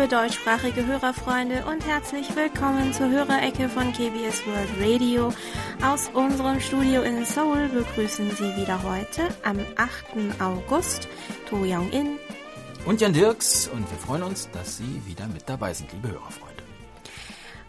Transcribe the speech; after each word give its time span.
Liebe 0.00 0.16
deutschsprachige 0.16 0.86
Hörerfreunde 0.86 1.62
und 1.66 1.86
herzlich 1.86 2.34
willkommen 2.34 2.90
zur 2.94 3.10
Hörerecke 3.10 3.68
von 3.68 3.92
KBS 3.92 4.46
World 4.46 4.70
Radio. 4.80 5.30
Aus 5.84 6.08
unserem 6.14 6.58
Studio 6.58 7.02
in 7.02 7.26
Seoul 7.26 7.68
begrüßen 7.68 8.30
Sie 8.30 8.56
wieder 8.56 8.82
heute 8.82 9.28
am 9.44 9.58
8. 9.76 10.40
August 10.40 11.06
To 11.50 11.56
Young-in 11.56 12.18
und 12.86 13.02
Jan 13.02 13.12
Dirks 13.12 13.68
und 13.68 13.90
wir 13.90 13.98
freuen 13.98 14.22
uns, 14.22 14.48
dass 14.52 14.78
Sie 14.78 15.02
wieder 15.04 15.26
mit 15.26 15.46
dabei 15.46 15.74
sind, 15.74 15.92
liebe 15.92 16.08
Hörerfreunde. 16.08 16.49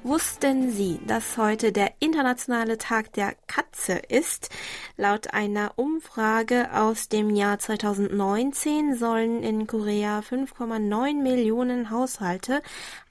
Wussten 0.03 0.71
Sie, 0.71 0.99
dass 1.05 1.37
heute 1.37 1.71
der 1.71 1.91
internationale 1.99 2.79
Tag 2.79 3.13
der 3.13 3.35
Katze 3.45 3.93
ist? 3.93 4.49
Laut 4.97 5.31
einer 5.31 5.73
Umfrage 5.75 6.69
aus 6.73 7.07
dem 7.07 7.29
Jahr 7.29 7.59
2019 7.59 8.95
sollen 8.95 9.43
in 9.43 9.67
Korea 9.67 10.21
5,9 10.21 11.21
Millionen 11.21 11.91
Haushalte 11.91 12.63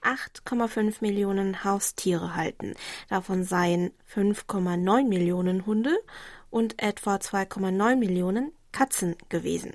8,5 0.02 0.96
Millionen 1.00 1.62
Haustiere 1.62 2.34
halten. 2.34 2.74
Davon 3.08 3.44
seien 3.44 3.92
5,9 4.12 5.06
Millionen 5.06 5.66
Hunde 5.66 5.96
und 6.50 6.82
etwa 6.82 7.14
2,9 7.14 7.94
Millionen 7.94 8.50
Katzen 8.72 9.14
gewesen. 9.28 9.74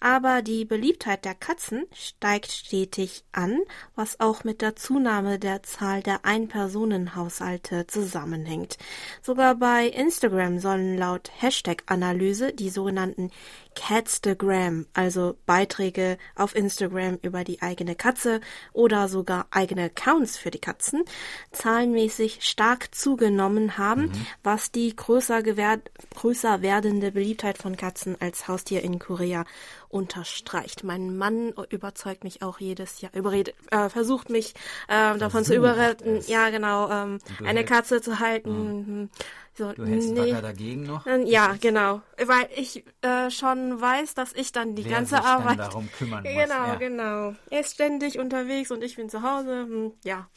Aber 0.00 0.42
die 0.42 0.64
Beliebtheit 0.64 1.24
der 1.24 1.34
Katzen 1.34 1.86
steigt 1.92 2.52
stetig 2.52 3.24
an, 3.32 3.60
was 3.94 4.20
auch 4.20 4.44
mit 4.44 4.60
der 4.60 4.76
Zunahme 4.76 5.38
der 5.38 5.62
Zahl 5.62 6.02
der 6.02 6.24
Ein-Personen-Haushalte 6.24 7.86
zusammenhängt. 7.86 8.76
Sogar 9.22 9.54
bei 9.54 9.86
Instagram 9.86 10.58
sollen 10.58 10.98
laut 10.98 11.30
Hashtag-Analyse 11.40 12.52
die 12.52 12.70
sogenannten 12.70 13.30
Catstagram, 13.76 14.86
also 14.94 15.36
Beiträge 15.46 16.18
auf 16.34 16.56
Instagram 16.56 17.18
über 17.22 17.44
die 17.44 17.62
eigene 17.62 17.94
Katze 17.94 18.40
oder 18.72 19.06
sogar 19.06 19.46
eigene 19.50 19.84
Accounts 19.84 20.36
für 20.36 20.50
die 20.50 20.58
Katzen, 20.58 21.04
zahlenmäßig 21.52 22.38
stark 22.40 22.92
zugenommen 22.94 23.78
haben, 23.78 24.06
mhm. 24.06 24.26
was 24.42 24.72
die 24.72 24.96
größer, 24.96 25.42
größer 25.42 26.62
werdende 26.62 27.12
Beliebtheit 27.12 27.58
von 27.58 27.76
Katzen 27.76 28.16
als 28.20 28.48
Haustier 28.48 28.82
in 28.82 28.98
Korea 28.98 29.44
unterstreicht. 29.88 30.82
Mein 30.82 31.16
Mann 31.16 31.52
überzeugt 31.70 32.24
mich 32.24 32.42
auch 32.42 32.58
jedes 32.58 33.00
Jahr, 33.00 33.14
überredet, 33.14 33.54
äh, 33.70 33.88
versucht 33.88 34.30
mich 34.30 34.54
äh, 34.88 35.16
davon 35.18 35.44
zu 35.44 35.54
überreden, 35.54 36.20
ja 36.26 36.50
genau, 36.50 36.90
ähm, 36.90 37.18
eine 37.44 37.64
Katze 37.64 38.00
zu 38.00 38.18
halten. 38.18 39.02
Mhm. 39.02 39.10
So, 39.56 39.72
du 39.72 39.86
hältst 39.86 40.10
nee. 40.10 40.32
wacker 40.32 40.42
dagegen 40.42 40.82
noch? 40.82 41.06
Ja, 41.24 41.56
genau. 41.58 42.02
Weil 42.22 42.48
ich 42.54 42.84
äh, 43.00 43.30
schon 43.30 43.80
weiß, 43.80 44.12
dass 44.14 44.34
ich 44.34 44.52
dann 44.52 44.74
die 44.74 44.84
Wer 44.84 44.92
ganze 44.92 45.16
sich 45.16 45.24
Arbeit. 45.24 45.58
Dann 45.58 45.70
darum 45.70 45.88
kümmern 45.92 46.24
genau, 46.24 46.34
muss. 46.36 46.48
Genau, 46.48 46.66
ja. 46.66 46.74
genau. 46.74 47.36
Er 47.48 47.60
ist 47.60 47.74
ständig 47.74 48.18
unterwegs 48.18 48.70
und 48.70 48.84
ich 48.84 48.96
bin 48.96 49.08
zu 49.08 49.22
Hause. 49.22 49.62
Hm, 49.62 49.92
ja, 50.04 50.28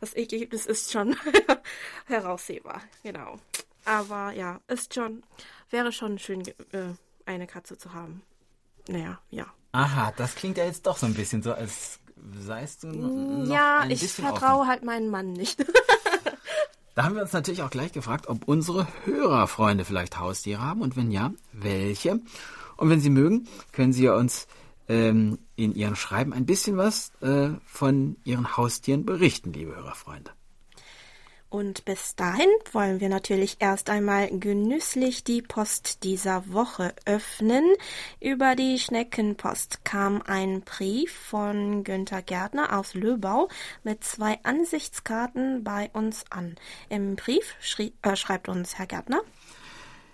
das 0.00 0.14
Ergebnis 0.14 0.66
ist 0.66 0.92
schon 0.92 1.16
heraussehbar. 2.06 2.80
Genau. 3.02 3.38
Aber 3.84 4.30
ja, 4.32 4.60
ist 4.68 4.94
schon, 4.94 5.24
wäre 5.70 5.90
schon 5.90 6.20
schön, 6.20 6.46
äh, 6.72 6.94
eine 7.26 7.48
Katze 7.48 7.76
zu 7.76 7.92
haben. 7.92 8.22
Naja, 8.88 9.20
ja. 9.30 9.46
Aha, 9.72 10.12
das 10.16 10.36
klingt 10.36 10.58
ja 10.58 10.64
jetzt 10.64 10.86
doch 10.86 10.96
so 10.96 11.06
ein 11.06 11.14
bisschen 11.14 11.42
so, 11.42 11.52
als 11.52 11.98
seist 12.38 12.82
du 12.84 12.88
noch 12.88 13.52
Ja, 13.52 13.80
ein 13.80 13.90
ich 13.90 14.12
vertraue 14.12 14.60
offen. 14.60 14.68
halt 14.68 14.84
meinen 14.84 15.10
Mann 15.10 15.32
nicht. 15.32 15.64
Da 16.94 17.04
haben 17.04 17.14
wir 17.14 17.22
uns 17.22 17.32
natürlich 17.32 17.62
auch 17.62 17.70
gleich 17.70 17.92
gefragt, 17.92 18.28
ob 18.28 18.48
unsere 18.48 18.86
Hörerfreunde 19.04 19.84
vielleicht 19.84 20.18
Haustiere 20.18 20.60
haben 20.60 20.82
und 20.82 20.96
wenn 20.96 21.10
ja, 21.10 21.32
welche. 21.52 22.20
Und 22.76 22.90
wenn 22.90 23.00
Sie 23.00 23.10
mögen, 23.10 23.46
können 23.72 23.92
Sie 23.92 24.08
uns 24.08 24.48
ähm, 24.88 25.38
in 25.54 25.74
Ihrem 25.74 25.94
Schreiben 25.94 26.32
ein 26.32 26.46
bisschen 26.46 26.76
was 26.76 27.12
äh, 27.20 27.50
von 27.64 28.16
Ihren 28.24 28.56
Haustieren 28.56 29.06
berichten, 29.06 29.52
liebe 29.52 29.76
Hörerfreunde. 29.76 30.32
Und 31.50 31.84
bis 31.84 32.14
dahin 32.14 32.48
wollen 32.70 33.00
wir 33.00 33.08
natürlich 33.08 33.56
erst 33.58 33.90
einmal 33.90 34.30
genüsslich 34.30 35.24
die 35.24 35.42
Post 35.42 36.04
dieser 36.04 36.52
Woche 36.52 36.94
öffnen. 37.06 37.64
Über 38.20 38.54
die 38.54 38.78
Schneckenpost 38.78 39.84
kam 39.84 40.22
ein 40.22 40.60
Brief 40.60 41.12
von 41.12 41.82
Günther 41.82 42.22
Gärtner 42.22 42.78
aus 42.78 42.94
Löbau 42.94 43.48
mit 43.82 44.04
zwei 44.04 44.38
Ansichtskarten 44.44 45.64
bei 45.64 45.90
uns 45.92 46.24
an. 46.30 46.54
Im 46.88 47.16
Brief 47.16 47.56
schrie, 47.60 47.94
äh, 48.02 48.14
schreibt 48.14 48.48
uns 48.48 48.78
Herr 48.78 48.86
Gärtner. 48.86 49.20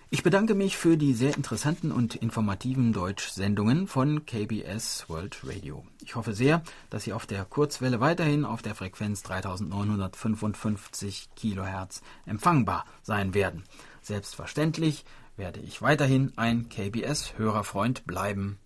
Ich 0.09 0.23
bedanke 0.23 0.55
mich 0.55 0.77
für 0.77 0.95
die 0.95 1.13
sehr 1.13 1.35
interessanten 1.35 1.91
und 1.91 2.15
informativen 2.15 2.93
Deutsch-Sendungen 2.93 3.87
von 3.87 4.25
KBS 4.25 5.09
World 5.09 5.41
Radio. 5.43 5.85
Ich 6.01 6.15
hoffe 6.15 6.31
sehr, 6.31 6.63
dass 6.89 7.03
Sie 7.03 7.11
auf 7.11 7.25
der 7.25 7.43
Kurzwelle 7.43 7.99
weiterhin 7.99 8.45
auf 8.45 8.61
der 8.61 8.73
Frequenz 8.73 9.21
3955 9.23 11.27
Kilohertz 11.35 12.01
empfangbar 12.25 12.85
sein 13.03 13.33
werden. 13.33 13.65
Selbstverständlich 14.01 15.03
werde 15.35 15.59
ich 15.59 15.81
weiterhin 15.81 16.31
ein 16.37 16.69
KBS-Hörerfreund 16.69 18.07
bleiben. 18.07 18.59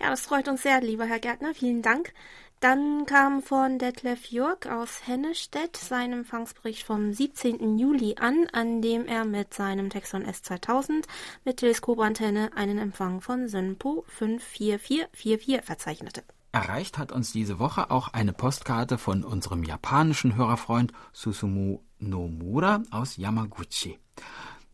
Ja, 0.00 0.10
das 0.10 0.22
freut 0.22 0.48
uns 0.48 0.62
sehr, 0.62 0.80
lieber 0.80 1.04
Herr 1.04 1.20
Gärtner. 1.20 1.54
Vielen 1.54 1.82
Dank. 1.82 2.12
Dann 2.60 3.06
kam 3.06 3.40
von 3.40 3.78
Detlef 3.78 4.32
Jörg 4.32 4.66
aus 4.68 5.06
Hennestedt 5.06 5.76
sein 5.76 6.12
Empfangsbericht 6.12 6.82
vom 6.82 7.12
17. 7.12 7.78
Juli 7.78 8.16
an, 8.18 8.48
an 8.52 8.82
dem 8.82 9.06
er 9.06 9.24
mit 9.24 9.54
seinem 9.54 9.90
Texon 9.90 10.24
S2000 10.24 11.04
mit 11.44 11.58
Teleskopantenne 11.58 12.50
einen 12.56 12.78
Empfang 12.78 13.20
von 13.20 13.46
Synpo 13.46 14.04
54444 14.08 15.64
verzeichnete. 15.64 16.24
Erreicht 16.50 16.98
hat 16.98 17.12
uns 17.12 17.30
diese 17.30 17.60
Woche 17.60 17.92
auch 17.92 18.08
eine 18.08 18.32
Postkarte 18.32 18.98
von 18.98 19.22
unserem 19.22 19.62
japanischen 19.62 20.34
Hörerfreund 20.34 20.92
Susumu 21.12 21.78
Nomura 22.00 22.82
aus 22.90 23.16
Yamaguchi. 23.18 24.00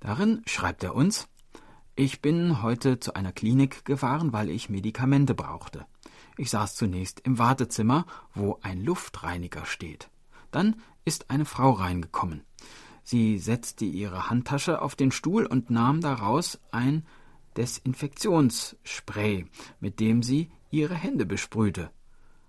Darin 0.01 0.41
schreibt 0.47 0.83
er 0.85 0.95
uns, 0.95 1.29
ich 1.97 2.23
bin 2.23 2.63
heute 2.63 2.99
zu 2.99 3.13
einer 3.13 3.33
Klinik 3.33 3.85
gefahren, 3.85 4.33
weil 4.33 4.49
ich 4.49 4.71
Medikamente 4.71 5.35
brauchte. 5.35 5.85
Ich 6.37 6.51
saß 6.51 6.75
zunächst 6.75 7.21
im 7.21 7.39
Wartezimmer, 7.39 8.07
wo 8.35 8.59
ein 8.63 8.83
Luftreiniger 8.85 9.67
steht. 9.67 10.09
Dann 10.51 10.77
ist 11.05 11.31
eine 11.31 11.45
Frau 11.45 11.71
reingekommen. 11.71 12.43
Sie 13.03 13.39
setzte 13.39 13.85
ihre 13.85 14.31
Handtasche 14.31 14.81
auf 14.81 14.97
den 14.97 15.13
Stuhl 15.13 15.47
und 15.47 15.71
nahm 15.71 16.01
daraus 16.01 16.59
ein 16.71 17.05
Desinfektionsspray, 17.57 19.47
mit 19.81 20.01
dem 20.01 20.23
sie 20.23 20.51
ihre 20.71 20.95
Hände 20.95 21.27
besprühte. 21.27 21.91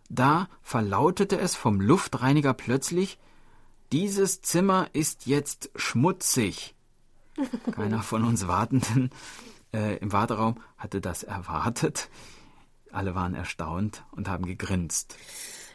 Da 0.09 0.49
verlautete 0.61 1.39
es 1.39 1.55
vom 1.55 1.81
Luftreiniger 1.81 2.53
plötzlich 2.53 3.19
Dieses 3.91 4.41
Zimmer 4.41 4.89
ist 4.93 5.25
jetzt 5.25 5.69
schmutzig. 5.75 6.75
Keiner 7.71 8.01
von 8.01 8.23
uns 8.23 8.47
Wartenden 8.47 9.11
äh, 9.73 9.97
im 9.97 10.11
Warteraum 10.11 10.59
hatte 10.77 11.01
das 11.01 11.23
erwartet. 11.23 12.09
Alle 12.95 13.13
waren 13.15 13.35
erstaunt 13.35 14.03
und 14.11 14.27
haben 14.29 14.45
gegrinst. 14.45 15.17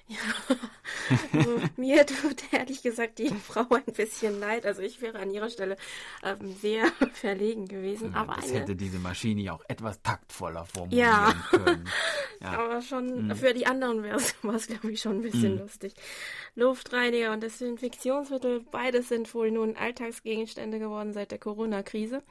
Ja, 0.08 0.16
also, 1.38 1.60
mir 1.76 2.04
tut 2.04 2.42
ehrlich 2.53 2.82
gesagt 2.82 3.20
die 3.20 3.28
Frau 3.28 3.64
ein 3.70 3.94
bisschen 3.94 4.41
leid. 4.41 4.66
Also 4.66 4.82
ich 4.82 5.00
wäre 5.00 5.20
an 5.20 5.31
ihrer 5.31 5.50
Stelle 5.50 5.76
ähm, 6.25 6.53
sehr 6.60 6.86
verlegen 7.12 7.69
gewesen. 7.69 8.10
Ja, 8.12 8.22
aber 8.22 8.34
das 8.34 8.47
eine, 8.50 8.58
hätte 8.60 8.75
diese 8.75 8.98
Maschine 8.98 9.41
ja 9.42 9.53
auch 9.53 9.62
etwas 9.69 10.03
taktvoller 10.03 10.64
formulieren 10.64 11.06
Ja. 11.08 11.34
können. 11.50 11.88
Ja. 12.42 12.58
aber 12.58 12.81
schon 12.81 13.26
Mhm. 13.28 13.37
für 13.37 13.52
die 13.52 13.66
anderen 13.66 14.02
wäre 14.02 14.17
es, 14.17 14.34
glaube 14.67 14.90
ich, 14.90 15.02
schon 15.02 15.17
ein 15.19 15.22
bisschen 15.22 15.52
Mhm. 15.56 15.58
lustig. 15.61 15.93
Luftreiniger 16.55 17.32
und 17.32 17.43
Desinfektionsmittel, 17.43 18.64
beides 18.70 19.11
sind 19.11 19.32
wohl 19.34 19.50
nun 19.50 19.76
Alltagsgegenstände 19.76 20.78
geworden 20.78 21.12
seit 21.12 21.32
der 21.32 21.38
Corona-Krise. 21.38 22.22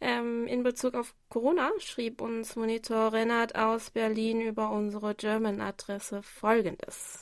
Ähm, 0.00 0.46
in 0.46 0.62
Bezug 0.62 0.94
auf 0.94 1.14
Corona 1.28 1.70
schrieb 1.78 2.20
uns 2.20 2.56
Monitor 2.56 3.12
Rennert 3.12 3.56
aus 3.56 3.90
Berlin 3.90 4.40
über 4.40 4.70
unsere 4.70 5.14
German-Adresse 5.14 6.22
folgendes. 6.22 7.20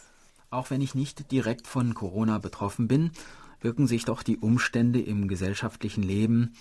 Auch 0.50 0.70
wenn 0.70 0.80
ich 0.80 0.94
nicht 0.94 1.30
direkt 1.30 1.66
von 1.66 1.94
Corona 1.94 2.38
betroffen 2.38 2.88
bin, 2.88 3.12
wirken 3.60 3.86
sich 3.86 4.04
doch 4.04 4.22
die 4.22 4.38
Umstände 4.38 5.00
im 5.00 5.28
gesellschaftlichen 5.28 6.02
Leben 6.02 6.54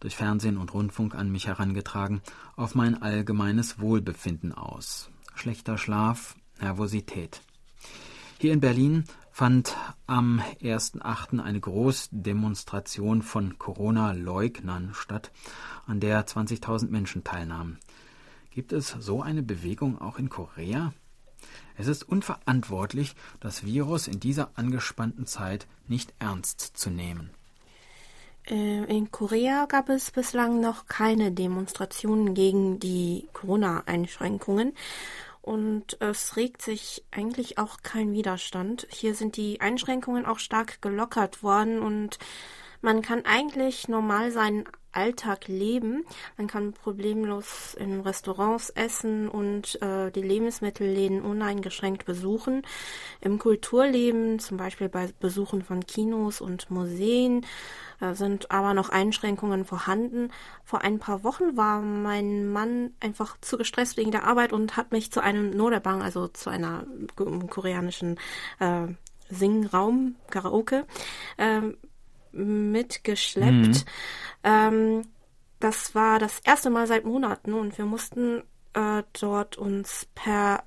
durch 0.00 0.16
Fernsehen 0.16 0.56
und 0.56 0.74
Rundfunk 0.74 1.14
an 1.14 1.30
mich 1.30 1.46
herangetragen 1.46 2.20
auf 2.56 2.74
mein 2.74 3.00
allgemeines 3.00 3.80
Wohlbefinden 3.80 4.52
aus. 4.52 5.10
Schlechter 5.34 5.78
Schlaf, 5.78 6.36
Nervosität. 6.60 7.40
Hier 8.38 8.52
in 8.52 8.60
Berlin 8.60 9.04
fand 9.40 9.74
am 10.06 10.42
1.8. 10.60 11.40
eine 11.42 11.60
Großdemonstration 11.60 13.22
von 13.22 13.56
Corona-Leugnern 13.56 14.90
statt, 14.92 15.30
an 15.86 15.98
der 15.98 16.26
20.000 16.26 16.90
Menschen 16.90 17.24
teilnahmen. 17.24 17.78
Gibt 18.50 18.70
es 18.74 18.88
so 19.00 19.22
eine 19.22 19.42
Bewegung 19.42 19.98
auch 19.98 20.18
in 20.18 20.28
Korea? 20.28 20.92
Es 21.78 21.86
ist 21.86 22.06
unverantwortlich, 22.06 23.14
das 23.40 23.64
Virus 23.64 24.08
in 24.08 24.20
dieser 24.20 24.50
angespannten 24.56 25.24
Zeit 25.24 25.66
nicht 25.88 26.12
ernst 26.18 26.60
zu 26.60 26.90
nehmen. 26.90 27.30
Äh, 28.46 28.84
In 28.94 29.10
Korea 29.10 29.64
gab 29.64 29.88
es 29.88 30.10
bislang 30.10 30.60
noch 30.60 30.84
keine 30.84 31.32
Demonstrationen 31.32 32.34
gegen 32.34 32.78
die 32.78 33.26
Corona-Einschränkungen. 33.32 34.74
Und 35.42 36.00
es 36.00 36.36
regt 36.36 36.62
sich 36.62 37.04
eigentlich 37.10 37.58
auch 37.58 37.78
kein 37.82 38.12
Widerstand. 38.12 38.86
Hier 38.90 39.14
sind 39.14 39.36
die 39.36 39.60
Einschränkungen 39.60 40.26
auch 40.26 40.38
stark 40.38 40.82
gelockert 40.82 41.42
worden 41.42 41.80
und 41.80 42.18
man 42.80 43.02
kann 43.02 43.24
eigentlich 43.24 43.88
normal 43.88 44.30
seinen 44.30 44.64
Alltag 44.92 45.46
leben. 45.48 46.04
Man 46.36 46.46
kann 46.46 46.72
problemlos 46.72 47.74
in 47.74 48.00
Restaurants 48.00 48.70
essen 48.70 49.28
und 49.28 49.80
äh, 49.82 50.10
die 50.10 50.22
Lebensmittelläden 50.22 51.22
uneingeschränkt 51.22 52.04
besuchen. 52.04 52.62
Im 53.20 53.38
Kulturleben, 53.38 54.38
zum 54.38 54.56
Beispiel 54.56 54.88
bei 54.88 55.10
Besuchen 55.20 55.62
von 55.62 55.86
Kinos 55.86 56.40
und 56.40 56.70
Museen, 56.70 57.46
äh, 58.00 58.14
sind 58.14 58.50
aber 58.50 58.74
noch 58.74 58.88
Einschränkungen 58.88 59.64
vorhanden. 59.64 60.32
Vor 60.64 60.82
ein 60.82 60.98
paar 60.98 61.22
Wochen 61.22 61.56
war 61.56 61.80
mein 61.80 62.50
Mann 62.50 62.92
einfach 63.00 63.36
zu 63.40 63.58
gestresst 63.58 63.96
wegen 63.96 64.10
der 64.10 64.24
Arbeit 64.24 64.52
und 64.52 64.76
hat 64.76 64.90
mich 64.90 65.12
zu 65.12 65.20
einem 65.20 65.50
Norebang, 65.50 66.02
also 66.02 66.26
zu 66.28 66.50
einer 66.50 66.84
koreanischen 67.48 68.18
äh, 68.58 68.88
Singraum, 69.28 70.16
Karaoke, 70.30 70.84
äh, 71.36 71.60
mitgeschleppt. 72.32 73.52
Mhm. 73.52 73.84
Ähm, 74.44 75.02
das 75.58 75.94
war 75.94 76.18
das 76.18 76.40
erste 76.40 76.70
Mal 76.70 76.86
seit 76.86 77.04
Monaten 77.04 77.52
und 77.52 77.76
wir 77.76 77.84
mussten 77.84 78.42
äh, 78.72 79.02
dort 79.18 79.58
uns 79.58 80.06
per 80.14 80.64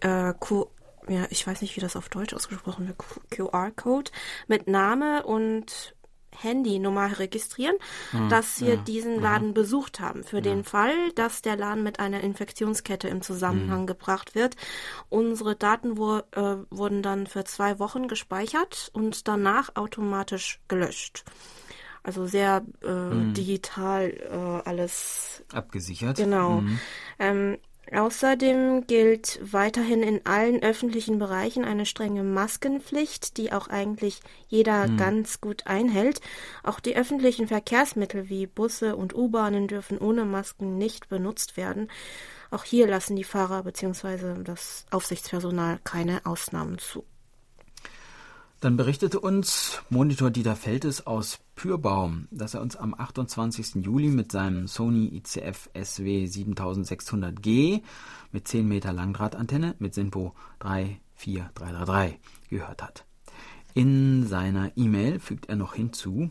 äh, 0.00 0.32
Q 0.38 0.68
ja, 1.08 1.26
ich 1.30 1.46
weiß 1.46 1.62
nicht, 1.62 1.76
wie 1.76 1.80
das 1.80 1.96
auf 1.96 2.08
Deutsch 2.08 2.34
ausgesprochen 2.34 2.86
wird, 2.86 2.98
QR-Code 3.30 4.10
mit 4.46 4.68
Name 4.68 5.24
und 5.24 5.96
Handynummer 6.36 7.18
registrieren, 7.18 7.76
hm, 8.10 8.28
dass 8.28 8.60
wir 8.60 8.74
ja, 8.74 8.80
diesen 8.80 9.20
Laden 9.20 9.48
ja. 9.48 9.52
besucht 9.52 10.00
haben. 10.00 10.24
Für 10.24 10.36
ja. 10.36 10.42
den 10.42 10.64
Fall, 10.64 10.94
dass 11.14 11.42
der 11.42 11.56
Laden 11.56 11.82
mit 11.82 12.00
einer 12.00 12.20
Infektionskette 12.22 13.08
im 13.08 13.22
Zusammenhang 13.22 13.80
hm. 13.80 13.86
gebracht 13.86 14.34
wird. 14.34 14.56
Unsere 15.08 15.56
Daten 15.56 15.96
wo, 15.98 16.18
äh, 16.18 16.56
wurden 16.70 17.02
dann 17.02 17.26
für 17.26 17.44
zwei 17.44 17.78
Wochen 17.78 18.08
gespeichert 18.08 18.90
und 18.92 19.28
danach 19.28 19.76
automatisch 19.76 20.60
gelöscht. 20.68 21.24
Also 22.04 22.26
sehr 22.26 22.64
äh, 22.82 22.86
hm. 22.86 23.34
digital 23.34 24.10
äh, 24.10 24.68
alles 24.68 25.44
abgesichert. 25.52 26.16
Genau. 26.16 26.58
Hm. 26.58 26.78
Ähm, 27.18 27.58
Außerdem 27.90 28.86
gilt 28.86 29.40
weiterhin 29.42 30.02
in 30.02 30.24
allen 30.24 30.62
öffentlichen 30.62 31.18
Bereichen 31.18 31.64
eine 31.64 31.84
strenge 31.84 32.22
Maskenpflicht, 32.22 33.36
die 33.36 33.52
auch 33.52 33.68
eigentlich 33.68 34.20
jeder 34.48 34.84
hm. 34.84 34.96
ganz 34.96 35.40
gut 35.40 35.66
einhält. 35.66 36.20
Auch 36.62 36.80
die 36.80 36.96
öffentlichen 36.96 37.48
Verkehrsmittel 37.48 38.28
wie 38.28 38.46
Busse 38.46 38.96
und 38.96 39.14
U-Bahnen 39.14 39.66
dürfen 39.66 39.98
ohne 39.98 40.24
Masken 40.24 40.78
nicht 40.78 41.08
benutzt 41.08 41.56
werden. 41.56 41.88
Auch 42.50 42.64
hier 42.64 42.86
lassen 42.86 43.16
die 43.16 43.24
Fahrer 43.24 43.64
bzw. 43.64 44.42
das 44.44 44.86
Aufsichtspersonal 44.90 45.80
keine 45.84 46.24
Ausnahmen 46.24 46.78
zu. 46.78 47.04
Dann 48.60 48.76
berichtete 48.76 49.18
uns 49.18 49.82
Monitor 49.90 50.30
Dieter 50.30 50.54
Feltes 50.54 51.04
aus 51.04 51.40
Pürbaum, 51.54 52.28
dass 52.30 52.54
er 52.54 52.62
uns 52.62 52.76
am 52.76 52.94
28. 52.94 53.84
Juli 53.84 54.08
mit 54.08 54.32
seinem 54.32 54.66
Sony 54.66 55.14
ICF 55.16 55.70
SW 55.74 56.24
7600G 56.24 57.82
mit 58.32 58.48
10 58.48 58.66
Meter 58.66 58.92
Langdrahtantenne 58.92 59.74
mit 59.78 59.94
SINPO 59.94 60.34
34333 60.60 62.18
gehört 62.48 62.82
hat. 62.82 63.04
In 63.74 64.26
seiner 64.26 64.72
E-Mail 64.76 65.20
fügt 65.20 65.48
er 65.48 65.56
noch 65.56 65.74
hinzu, 65.74 66.30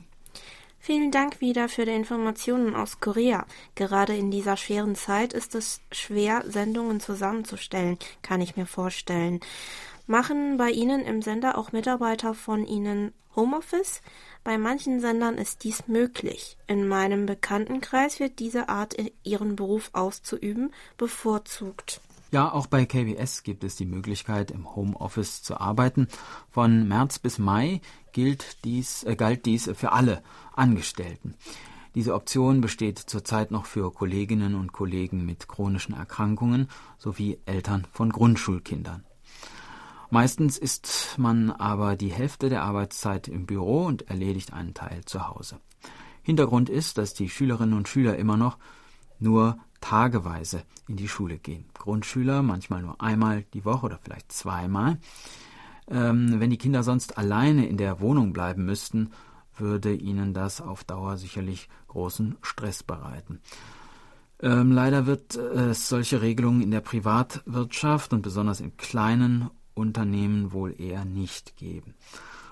Vielen 0.83 1.11
Dank 1.11 1.41
wieder 1.41 1.69
für 1.69 1.85
die 1.85 1.91
Informationen 1.91 2.75
aus 2.75 2.99
Korea. 2.99 3.45
Gerade 3.75 4.17
in 4.17 4.31
dieser 4.31 4.57
schweren 4.57 4.95
Zeit 4.95 5.31
ist 5.31 5.53
es 5.53 5.79
schwer, 5.91 6.43
Sendungen 6.47 6.99
zusammenzustellen, 6.99 7.99
kann 8.23 8.41
ich 8.41 8.57
mir 8.57 8.65
vorstellen. 8.65 9.41
Machen 10.07 10.57
bei 10.57 10.71
Ihnen 10.71 11.01
im 11.01 11.21
Sender 11.21 11.57
auch 11.57 11.71
Mitarbeiter 11.71 12.33
von 12.33 12.65
Ihnen 12.65 13.13
Homeoffice? 13.35 14.01
Bei 14.43 14.57
manchen 14.57 14.99
Sendern 14.99 15.35
ist 15.37 15.63
dies 15.63 15.87
möglich. 15.87 16.57
In 16.67 16.87
meinem 16.87 17.25
Bekanntenkreis 17.25 18.19
wird 18.19 18.39
diese 18.39 18.69
Art, 18.69 18.95
ihren 19.23 19.55
Beruf 19.55 19.91
auszuüben, 19.93 20.73
bevorzugt. 20.97 22.01
Ja, 22.31 22.51
auch 22.51 22.67
bei 22.67 22.85
KBS 22.85 23.43
gibt 23.43 23.63
es 23.65 23.75
die 23.75 23.85
Möglichkeit, 23.85 24.51
im 24.51 24.73
Homeoffice 24.75 25.43
zu 25.43 25.59
arbeiten. 25.59 26.07
Von 26.49 26.87
März 26.87 27.19
bis 27.19 27.39
Mai 27.39 27.81
gilt 28.13 28.63
dies, 28.63 29.03
äh, 29.03 29.15
galt 29.15 29.45
dies 29.45 29.69
für 29.75 29.91
alle 29.91 30.23
Angestellten. 30.53 31.35
Diese 31.93 32.13
Option 32.13 32.61
besteht 32.61 32.99
zurzeit 32.99 33.51
noch 33.51 33.65
für 33.65 33.91
Kolleginnen 33.91 34.55
und 34.55 34.71
Kollegen 34.71 35.25
mit 35.25 35.49
chronischen 35.49 35.93
Erkrankungen 35.93 36.69
sowie 36.97 37.37
Eltern 37.45 37.85
von 37.91 38.09
Grundschulkindern. 38.11 39.03
Meistens 40.11 40.57
ist 40.57 41.15
man 41.17 41.51
aber 41.51 41.95
die 41.95 42.11
Hälfte 42.11 42.49
der 42.49 42.63
Arbeitszeit 42.63 43.29
im 43.29 43.45
Büro 43.45 43.85
und 43.85 44.09
erledigt 44.09 44.51
einen 44.51 44.73
Teil 44.73 45.05
zu 45.05 45.25
Hause. 45.29 45.61
Hintergrund 46.21 46.69
ist, 46.69 46.97
dass 46.97 47.13
die 47.13 47.29
Schülerinnen 47.29 47.77
und 47.77 47.87
Schüler 47.87 48.17
immer 48.17 48.35
noch 48.35 48.57
nur 49.19 49.57
tageweise 49.79 50.63
in 50.89 50.97
die 50.97 51.07
Schule 51.07 51.37
gehen. 51.37 51.63
Grundschüler 51.73 52.41
manchmal 52.41 52.81
nur 52.81 53.01
einmal 53.01 53.45
die 53.53 53.63
Woche 53.63 53.85
oder 53.85 53.99
vielleicht 54.03 54.33
zweimal. 54.33 54.97
Ähm, 55.87 56.41
wenn 56.41 56.49
die 56.49 56.57
Kinder 56.57 56.83
sonst 56.83 57.17
alleine 57.17 57.65
in 57.65 57.77
der 57.77 58.01
Wohnung 58.01 58.33
bleiben 58.33 58.65
müssten, 58.65 59.11
würde 59.55 59.93
ihnen 59.93 60.33
das 60.33 60.59
auf 60.59 60.83
Dauer 60.83 61.15
sicherlich 61.15 61.69
großen 61.87 62.35
Stress 62.41 62.83
bereiten. 62.83 63.39
Ähm, 64.41 64.73
leider 64.73 65.05
wird 65.05 65.35
es 65.35 65.87
solche 65.87 66.21
Regelungen 66.21 66.61
in 66.61 66.71
der 66.71 66.81
Privatwirtschaft 66.81 68.11
und 68.11 68.23
besonders 68.23 68.59
in 68.59 68.75
kleinen 68.75 69.49
Unternehmen 69.73 70.51
wohl 70.51 70.79
eher 70.79 71.05
nicht 71.05 71.57
geben. 71.57 71.95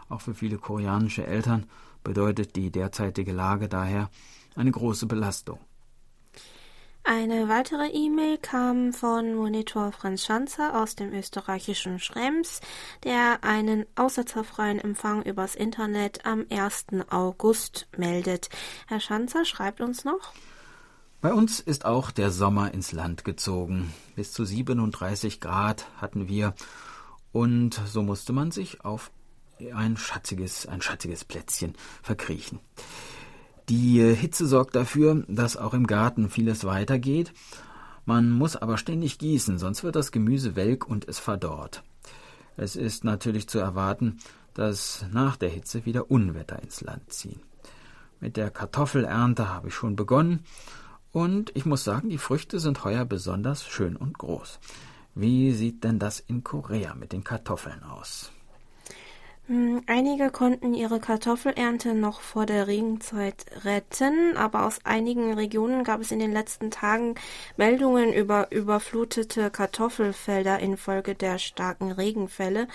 Auch 0.10 0.22
für 0.22 0.34
viele 0.34 0.58
koreanische 0.58 1.26
Eltern 1.26 1.66
bedeutet 2.04 2.56
die 2.56 2.72
derzeitige 2.72 3.32
Lage 3.32 3.68
daher 3.68 4.10
eine 4.56 4.72
große 4.72 5.06
Belastung. 5.06 5.60
Eine 7.04 7.50
weitere 7.50 7.88
E-Mail 7.88 8.38
kam 8.38 8.94
von 8.94 9.34
Monitor 9.34 9.92
Franz 9.92 10.26
Schanzer 10.26 10.80
aus 10.80 10.96
dem 10.96 11.12
österreichischen 11.12 11.98
Schrems, 12.00 12.62
der 13.04 13.44
einen 13.44 13.86
außerzeitfreien 13.96 14.80
Empfang 14.80 15.24
übers 15.24 15.56
Internet 15.56 16.26
am 16.26 16.46
1. 16.52 16.88
August 17.10 17.88
meldet. 17.98 18.50
Herr 18.88 19.00
Schanzer 19.00 19.46
schreibt 19.46 19.82
uns 19.82 20.04
noch. 20.04 20.34
Bei 21.22 21.34
uns 21.34 21.60
ist 21.60 21.84
auch 21.86 22.12
der 22.12 22.32
Sommer 22.32 22.74
ins 22.74 22.92
Land 22.92 23.26
gezogen. 23.26 23.92
Bis 24.16 24.32
zu 24.32 24.46
37 24.46 25.42
Grad 25.42 25.88
hatten 26.00 26.28
wir 26.28 26.54
und 27.32 27.80
so 27.86 28.02
musste 28.02 28.34
man 28.34 28.52
sich 28.52 28.84
auf 28.84 29.12
ein 29.74 29.98
schatziges, 29.98 30.66
ein 30.68 30.82
schatziges 30.82 31.26
Plätzchen 31.26 31.74
verkriechen. 32.02 32.60
Die 33.68 34.02
Hitze 34.16 34.48
sorgt 34.48 34.76
dafür, 34.76 35.24
dass 35.28 35.58
auch 35.58 35.74
im 35.74 35.86
Garten 35.86 36.30
vieles 36.30 36.64
weitergeht. 36.66 37.34
Man 38.06 38.32
muss 38.32 38.56
aber 38.56 38.78
ständig 38.78 39.20
gießen, 39.20 39.60
sonst 39.60 39.84
wird 39.84 39.96
das 39.96 40.12
Gemüse 40.12 40.56
welk 40.56 40.88
und 40.88 41.08
es 41.08 41.20
verdorrt. 41.20 41.84
Es 42.58 42.76
ist 42.76 43.04
natürlich 43.04 43.48
zu 43.48 43.60
erwarten, 43.60 44.18
dass 44.54 45.06
nach 45.12 45.38
der 45.38 45.50
Hitze 45.50 45.86
wieder 45.86 46.10
Unwetter 46.10 46.62
ins 46.62 46.82
Land 46.82 47.14
ziehen. 47.14 47.42
Mit 48.20 48.36
der 48.38 48.50
Kartoffelernte 48.50 49.50
habe 49.50 49.68
ich 49.68 49.76
schon 49.76 49.96
begonnen 49.96 50.44
und 51.12 51.52
ich 51.56 51.66
muss 51.66 51.84
sagen, 51.84 52.10
die 52.10 52.18
Früchte 52.18 52.60
sind 52.60 52.84
heuer 52.84 53.06
besonders 53.06 53.66
schön 53.66 53.96
und 53.96 54.18
groß. 54.18 54.60
Wie 55.22 55.52
sieht 55.52 55.84
denn 55.84 56.00
das 56.00 56.22
in 56.22 56.46
Korea 56.46 56.96
mit 56.96 57.12
den 57.12 57.26
Kartoffeln 57.26 57.84
aus? 57.84 58.32
Hm, 59.50 59.82
einige 59.88 60.30
konnten 60.30 60.76
ihre 60.76 61.00
Kartoffelernte 61.00 61.96
noch 61.96 62.22
vor 62.22 62.46
der 62.46 62.68
Regenzeit 62.68 63.48
retten, 63.66 64.38
aber 64.38 64.68
aus 64.68 64.78
einigen 64.84 65.34
Regionen 65.34 65.84
gab 65.84 66.02
es 66.02 66.12
in 66.12 66.20
den 66.20 66.32
letzten 66.32 66.70
Tagen 66.70 67.16
Meldungen 67.58 68.14
über 68.14 68.52
überflutete 68.52 69.50
Kartoffelfelder 69.50 70.60
infolge 70.60 71.16
der 71.16 71.40
starken 71.40 71.92
Regenfälle. 71.92 72.68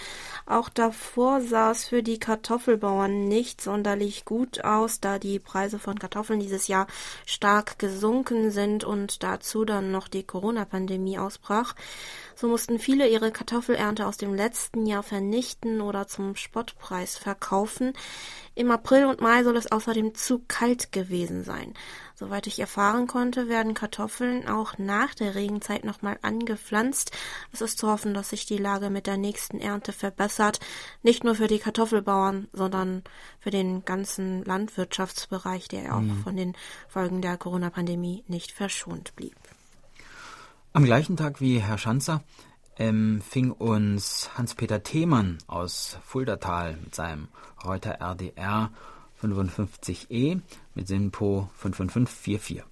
Auch 0.46 0.68
davor 0.68 1.40
sah 1.40 1.70
es 1.70 1.84
für 1.84 2.02
die 2.02 2.18
Kartoffelbauern 2.18 3.28
nicht 3.28 3.60
sonderlich 3.60 4.24
gut 4.24 4.64
aus, 4.64 4.98
da 4.98 5.20
die 5.20 5.38
Preise 5.38 5.78
von 5.78 5.96
Kartoffeln 5.96 6.40
dieses 6.40 6.66
Jahr 6.66 6.88
stark 7.24 7.78
gesunken 7.78 8.50
sind 8.50 8.82
und 8.82 9.22
dazu 9.22 9.64
dann 9.64 9.92
noch 9.92 10.08
die 10.08 10.24
Corona-Pandemie 10.24 11.20
ausbrach. 11.20 11.76
So 12.36 12.48
mussten 12.48 12.78
viele 12.78 13.08
ihre 13.08 13.30
Kartoffelernte 13.30 14.06
aus 14.06 14.16
dem 14.16 14.34
letzten 14.34 14.86
Jahr 14.86 15.02
vernichten 15.02 15.80
oder 15.80 16.06
zum 16.08 16.34
Spottpreis 16.34 17.16
verkaufen. 17.16 17.92
Im 18.56 18.70
April 18.70 19.06
und 19.06 19.20
Mai 19.20 19.42
soll 19.42 19.56
es 19.56 19.70
außerdem 19.70 20.14
zu 20.14 20.44
kalt 20.46 20.92
gewesen 20.92 21.44
sein. 21.44 21.74
Soweit 22.16 22.46
ich 22.46 22.60
erfahren 22.60 23.08
konnte, 23.08 23.48
werden 23.48 23.74
Kartoffeln 23.74 24.48
auch 24.48 24.78
nach 24.78 25.14
der 25.14 25.34
Regenzeit 25.34 25.84
nochmal 25.84 26.18
angepflanzt. 26.22 27.10
Es 27.52 27.60
ist 27.60 27.78
zu 27.78 27.88
hoffen, 27.88 28.14
dass 28.14 28.30
sich 28.30 28.46
die 28.46 28.58
Lage 28.58 28.90
mit 28.90 29.08
der 29.08 29.16
nächsten 29.16 29.58
Ernte 29.58 29.92
verbessert. 29.92 30.60
Nicht 31.02 31.24
nur 31.24 31.34
für 31.34 31.48
die 31.48 31.58
Kartoffelbauern, 31.58 32.48
sondern 32.52 33.02
für 33.40 33.50
den 33.50 33.84
ganzen 33.84 34.44
Landwirtschaftsbereich, 34.44 35.66
der 35.66 35.96
auch 35.96 36.00
mhm. 36.00 36.22
von 36.22 36.36
den 36.36 36.54
Folgen 36.88 37.20
der 37.20 37.36
Corona-Pandemie 37.36 38.24
nicht 38.28 38.52
verschont 38.52 39.16
blieb. 39.16 39.34
Am 40.76 40.85
gleichen 40.85 41.16
Tag 41.16 41.40
wie 41.40 41.61
Herr 41.61 41.78
Schanzer 41.78 42.21
empfing 42.75 43.52
uns 43.52 44.31
Hans-Peter 44.37 44.83
Themann 44.83 45.38
aus 45.47 45.99
Fuldatal 46.04 46.76
mit 46.83 46.97
seinem 46.97 47.28
Reuter 47.64 48.00
RDR 48.00 48.73
55E 49.23 50.40
mit 50.75 50.88
SINPO 50.88 51.49
55544. 51.54 52.64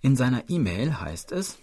In 0.00 0.16
seiner 0.16 0.48
E-Mail 0.48 0.98
heißt 0.98 1.32
es, 1.32 1.58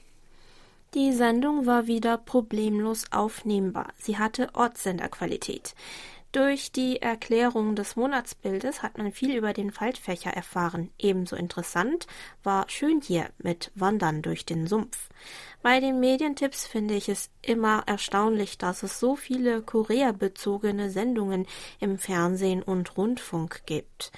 die 0.94 1.12
Sendung 1.12 1.66
war 1.66 1.88
wieder 1.88 2.20
problemlos 2.20 3.12
aufnehmbar. 3.12 3.88
Sie 3.98 4.20
hatte 4.20 4.50
Ortssenderqualität. 4.54 5.74
Durch 6.38 6.72
die 6.72 7.02
Erklärung 7.02 7.74
des 7.74 7.96
Monatsbildes 7.96 8.84
hat 8.84 9.00
man 9.00 9.12
viel 9.12 9.36
über 9.36 9.54
den 9.54 9.72
Faltfächer 9.72 10.30
erfahren. 10.30 10.92
Ebenso 11.00 11.36
interessant 11.36 12.06
war 12.44 12.70
Schön 12.70 13.02
hier 13.02 13.32
mit 13.40 13.72
Wandern 13.74 14.22
durch 14.22 14.46
den 14.46 14.68
Sumpf. 14.68 15.10
Bei 15.64 15.80
den 15.80 16.00
Medientipps 16.00 16.68
finde 16.68 16.94
ich 16.94 17.10
es 17.10 17.32
immer 17.42 17.82
erstaunlich, 17.88 18.60
dass 18.60 18.84
es 18.84 19.00
so 19.00 19.16
viele 19.16 19.64
Korea-bezogene 19.64 20.92
Sendungen 20.92 21.48
im 21.80 21.98
Fernsehen 21.98 22.62
und 22.62 22.98
Rundfunk 22.98 23.64
gibt. 23.66 24.12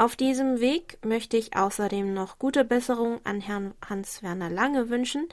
Auf 0.00 0.16
diesem 0.16 0.60
Weg 0.60 0.96
möchte 1.04 1.36
ich 1.36 1.58
außerdem 1.58 2.14
noch 2.14 2.38
gute 2.38 2.64
Besserung 2.64 3.20
an 3.24 3.42
Herrn 3.42 3.74
Hans-Werner 3.86 4.48
Lange 4.48 4.88
wünschen. 4.88 5.28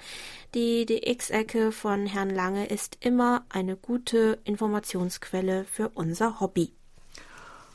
Die 0.55 0.86
DX-Ecke 0.86 1.71
von 1.71 2.05
Herrn 2.05 2.29
Lange 2.29 2.65
ist 2.65 2.97
immer 3.00 3.45
eine 3.47 3.77
gute 3.77 4.39
Informationsquelle 4.43 5.63
für 5.63 5.88
unser 5.93 6.41
Hobby. 6.41 6.74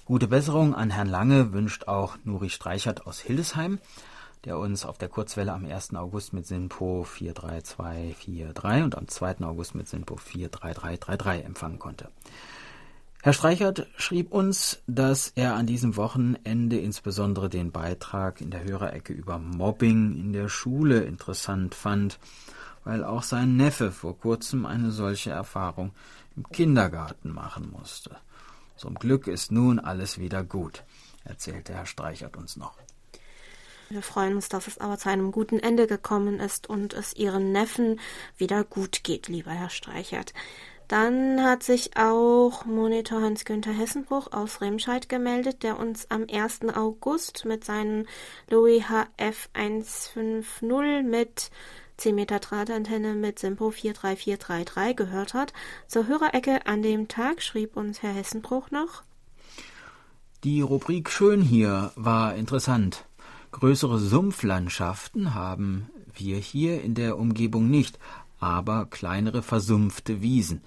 Gute 0.04 0.28
Besserung 0.28 0.74
an 0.74 0.90
Herrn 0.90 1.08
Lange 1.08 1.54
wünscht 1.54 1.88
auch 1.88 2.18
Nuri 2.24 2.50
Streichert 2.50 3.06
aus 3.06 3.20
Hildesheim, 3.20 3.78
der 4.44 4.58
uns 4.58 4.84
auf 4.84 4.98
der 4.98 5.08
Kurzwelle 5.08 5.54
am 5.54 5.64
1. 5.64 5.94
August 5.94 6.34
mit 6.34 6.46
SINPO 6.46 7.04
43243 7.04 8.84
und 8.84 8.98
am 8.98 9.08
2. 9.08 9.40
August 9.46 9.74
mit 9.74 9.88
SINPO 9.88 10.16
43333 10.16 11.46
empfangen 11.46 11.78
konnte. 11.78 12.10
Herr 13.24 13.32
Streichert 13.32 13.86
schrieb 13.96 14.32
uns, 14.32 14.82
dass 14.88 15.28
er 15.36 15.54
an 15.54 15.64
diesem 15.64 15.96
Wochenende 15.96 16.80
insbesondere 16.80 17.48
den 17.48 17.70
Beitrag 17.70 18.40
in 18.40 18.50
der 18.50 18.64
Hörerecke 18.64 19.12
über 19.12 19.38
Mobbing 19.38 20.16
in 20.16 20.32
der 20.32 20.48
Schule 20.48 21.04
interessant 21.04 21.76
fand, 21.76 22.18
weil 22.82 23.04
auch 23.04 23.22
sein 23.22 23.56
Neffe 23.56 23.92
vor 23.92 24.18
kurzem 24.18 24.66
eine 24.66 24.90
solche 24.90 25.30
Erfahrung 25.30 25.92
im 26.34 26.48
Kindergarten 26.48 27.30
machen 27.30 27.70
musste. 27.70 28.16
Zum 28.74 28.96
Glück 28.96 29.28
ist 29.28 29.52
nun 29.52 29.78
alles 29.78 30.18
wieder 30.18 30.42
gut, 30.42 30.82
erzählte 31.22 31.74
Herr 31.74 31.86
Streichert 31.86 32.36
uns 32.36 32.56
noch. 32.56 32.76
Wir 33.88 34.02
freuen 34.02 34.34
uns, 34.34 34.48
dass 34.48 34.66
es 34.66 34.78
aber 34.78 34.98
zu 34.98 35.10
einem 35.10 35.30
guten 35.30 35.60
Ende 35.60 35.86
gekommen 35.86 36.40
ist 36.40 36.68
und 36.68 36.92
es 36.92 37.14
Ihren 37.14 37.52
Neffen 37.52 38.00
wieder 38.36 38.64
gut 38.64 39.04
geht, 39.04 39.28
lieber 39.28 39.52
Herr 39.52 39.70
Streichert. 39.70 40.32
Dann 40.92 41.42
hat 41.42 41.62
sich 41.62 41.96
auch 41.96 42.66
Monitor 42.66 43.22
Hans-Günther 43.22 43.72
Hessenbruch 43.72 44.30
aus 44.30 44.60
Remscheid 44.60 45.08
gemeldet, 45.08 45.62
der 45.62 45.78
uns 45.78 46.10
am 46.10 46.26
1. 46.30 46.68
August 46.74 47.46
mit 47.46 47.64
seinem 47.64 48.04
Louis 48.50 48.82
HF 48.90 49.48
150 49.54 51.02
mit 51.02 51.50
10 51.96 52.14
Meter 52.14 52.40
Drahtantenne 52.40 53.14
mit 53.14 53.38
Simpo 53.38 53.70
43433 53.70 54.94
gehört 54.94 55.32
hat. 55.32 55.54
Zur 55.86 56.08
Hörerecke 56.08 56.66
an 56.66 56.82
dem 56.82 57.08
Tag 57.08 57.40
schrieb 57.40 57.78
uns 57.78 58.02
Herr 58.02 58.12
Hessenbruch 58.12 58.70
noch. 58.70 59.02
Die 60.44 60.60
Rubrik 60.60 61.08
Schön 61.08 61.40
hier 61.40 61.92
war 61.96 62.34
interessant. 62.34 63.06
Größere 63.50 63.98
Sumpflandschaften 63.98 65.32
haben 65.32 65.88
wir 66.14 66.36
hier 66.36 66.82
in 66.82 66.94
der 66.94 67.18
Umgebung 67.18 67.70
nicht, 67.70 67.98
aber 68.42 68.86
kleinere 68.86 69.40
versumpfte 69.40 70.20
Wiesen, 70.20 70.62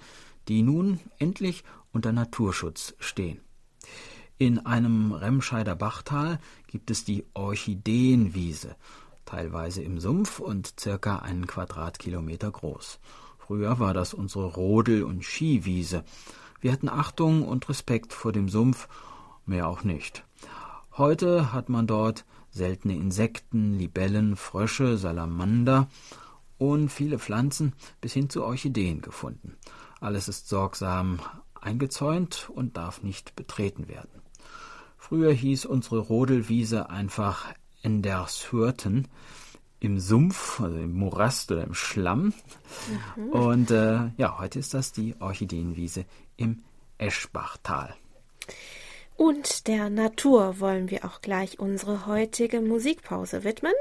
die 0.48 0.62
nun 0.62 0.98
endlich 1.18 1.62
unter 1.92 2.10
Naturschutz 2.10 2.94
stehen. 2.98 3.40
In 4.38 4.64
einem 4.64 5.12
Remscheider 5.12 5.76
Bachtal 5.76 6.40
gibt 6.68 6.90
es 6.90 7.04
die 7.04 7.26
Orchideenwiese, 7.34 8.76
teilweise 9.26 9.82
im 9.82 10.00
Sumpf 10.00 10.40
und 10.40 10.80
circa 10.80 11.18
einen 11.18 11.46
Quadratkilometer 11.46 12.50
groß. 12.50 12.98
Früher 13.38 13.78
war 13.78 13.92
das 13.92 14.14
unsere 14.14 14.46
Rodel- 14.46 15.04
und 15.04 15.22
Skiwiese. 15.22 16.02
Wir 16.62 16.72
hatten 16.72 16.88
Achtung 16.88 17.46
und 17.46 17.68
Respekt 17.68 18.14
vor 18.14 18.32
dem 18.32 18.48
Sumpf, 18.48 18.88
mehr 19.44 19.68
auch 19.68 19.84
nicht. 19.84 20.24
Heute 20.96 21.52
hat 21.52 21.68
man 21.68 21.86
dort 21.86 22.24
seltene 22.50 22.96
Insekten, 22.96 23.78
Libellen, 23.78 24.34
Frösche, 24.36 24.96
Salamander 24.96 25.88
und 26.58 26.88
viele 26.88 27.18
Pflanzen 27.18 27.74
bis 28.00 28.12
hin 28.12 28.30
zu 28.30 28.44
Orchideen 28.44 29.00
gefunden. 29.02 29.56
Alles 30.00 30.28
ist 30.28 30.48
sorgsam 30.48 31.20
eingezäunt 31.60 32.50
und 32.54 32.76
darf 32.76 33.02
nicht 33.02 33.36
betreten 33.36 33.88
werden. 33.88 34.22
Früher 34.96 35.32
hieß 35.32 35.66
unsere 35.66 35.98
Rodelwiese 35.98 36.90
einfach 36.90 37.52
Endershürten 37.82 39.08
im 39.80 40.00
Sumpf, 40.00 40.60
also 40.60 40.76
im 40.76 40.94
Morast 40.94 41.52
oder 41.52 41.64
im 41.64 41.74
Schlamm. 41.74 42.32
Mhm. 43.16 43.28
Und 43.30 43.70
äh, 43.70 44.10
ja, 44.16 44.38
heute 44.38 44.58
ist 44.58 44.74
das 44.74 44.92
die 44.92 45.14
Orchideenwiese 45.20 46.04
im 46.36 46.62
Eschbachtal. 46.98 47.94
Und 49.16 49.66
der 49.66 49.88
Natur 49.90 50.60
wollen 50.60 50.90
wir 50.90 51.04
auch 51.04 51.20
gleich 51.20 51.58
unsere 51.58 52.06
heutige 52.06 52.60
Musikpause 52.60 53.44
widmen. 53.44 53.72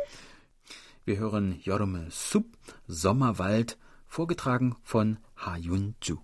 Wir 1.07 1.19
hören 1.19 1.59
Jorme 1.61 2.07
Sub, 2.09 2.57
Sommerwald, 2.87 3.77
vorgetragen 4.07 4.75
von 4.81 5.19
Ha 5.37 5.55
Yun 5.55 5.93
Ju. 6.01 6.17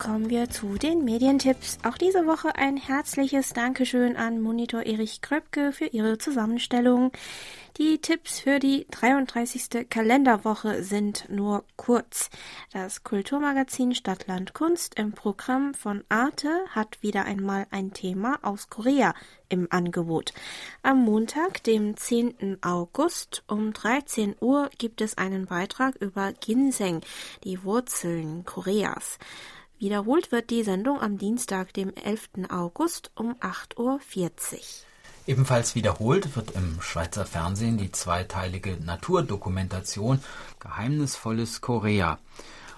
Kommen 0.00 0.30
wir 0.30 0.48
zu 0.48 0.78
den 0.78 1.04
Medientipps. 1.04 1.78
Auch 1.84 1.98
diese 1.98 2.26
Woche 2.26 2.56
ein 2.56 2.78
herzliches 2.78 3.50
Dankeschön 3.52 4.16
an 4.16 4.40
Monitor 4.40 4.82
Erich 4.86 5.20
Kröpke 5.20 5.72
für 5.72 5.84
ihre 5.84 6.16
Zusammenstellung. 6.16 7.12
Die 7.76 7.98
Tipps 7.98 8.40
für 8.40 8.58
die 8.58 8.86
33. 8.90 9.88
Kalenderwoche 9.90 10.82
sind 10.82 11.26
nur 11.28 11.64
kurz. 11.76 12.30
Das 12.72 13.04
Kulturmagazin 13.04 13.94
Stadtland 13.94 14.54
Kunst 14.54 14.98
im 14.98 15.12
Programm 15.12 15.74
von 15.74 16.02
Arte 16.08 16.48
hat 16.70 17.02
wieder 17.02 17.26
einmal 17.26 17.66
ein 17.70 17.92
Thema 17.92 18.38
aus 18.40 18.70
Korea 18.70 19.14
im 19.50 19.68
Angebot. 19.70 20.32
Am 20.82 21.04
Montag, 21.04 21.62
dem 21.64 21.94
10. 21.94 22.58
August 22.62 23.44
um 23.48 23.74
13 23.74 24.34
Uhr 24.40 24.70
gibt 24.78 25.02
es 25.02 25.18
einen 25.18 25.44
Beitrag 25.44 25.94
über 25.96 26.32
Ginseng, 26.32 27.02
die 27.44 27.62
Wurzeln 27.64 28.46
Koreas. 28.46 29.18
Wiederholt 29.80 30.30
wird 30.30 30.50
die 30.50 30.62
Sendung 30.62 31.00
am 31.00 31.16
Dienstag, 31.16 31.72
dem 31.72 31.94
11. 31.94 32.50
August 32.50 33.12
um 33.14 33.32
8.40 33.36 33.78
Uhr. 33.78 34.00
Ebenfalls 35.26 35.74
wiederholt 35.74 36.36
wird 36.36 36.50
im 36.50 36.82
Schweizer 36.82 37.24
Fernsehen 37.24 37.78
die 37.78 37.90
zweiteilige 37.90 38.76
Naturdokumentation 38.76 40.20
Geheimnisvolles 40.58 41.62
Korea. 41.62 42.18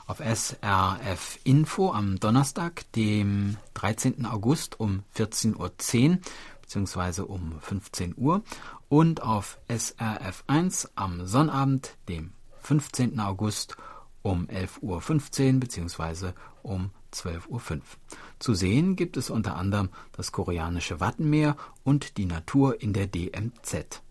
Auf 0.06 0.18
SRF 0.20 1.40
Info 1.42 1.90
am 1.90 2.20
Donnerstag, 2.20 2.84
dem 2.92 3.56
13. 3.74 4.24
August 4.24 4.78
um 4.78 5.02
14.10 5.16 5.56
Uhr 5.56 6.18
bzw. 6.62 7.22
um 7.22 7.58
15 7.62 8.14
Uhr 8.16 8.42
und 8.88 9.24
auf 9.24 9.58
SRF 9.66 10.44
1 10.46 10.92
am 10.94 11.26
Sonnabend, 11.26 11.96
dem 12.08 12.32
15. 12.60 13.18
August 13.18 13.76
um 14.22 14.46
11.15 14.46 15.54
Uhr 15.54 15.60
bzw. 15.60 16.32
um 16.62 16.90
12.05 17.12 17.48
Uhr. 17.48 17.80
Zu 18.38 18.54
sehen 18.54 18.96
gibt 18.96 19.16
es 19.16 19.30
unter 19.30 19.56
anderem 19.56 19.90
das 20.12 20.32
koreanische 20.32 21.00
Wattenmeer 21.00 21.56
und 21.84 22.16
die 22.16 22.26
Natur 22.26 22.80
in 22.80 22.92
der 22.92 23.06
DMZ. 23.06 24.02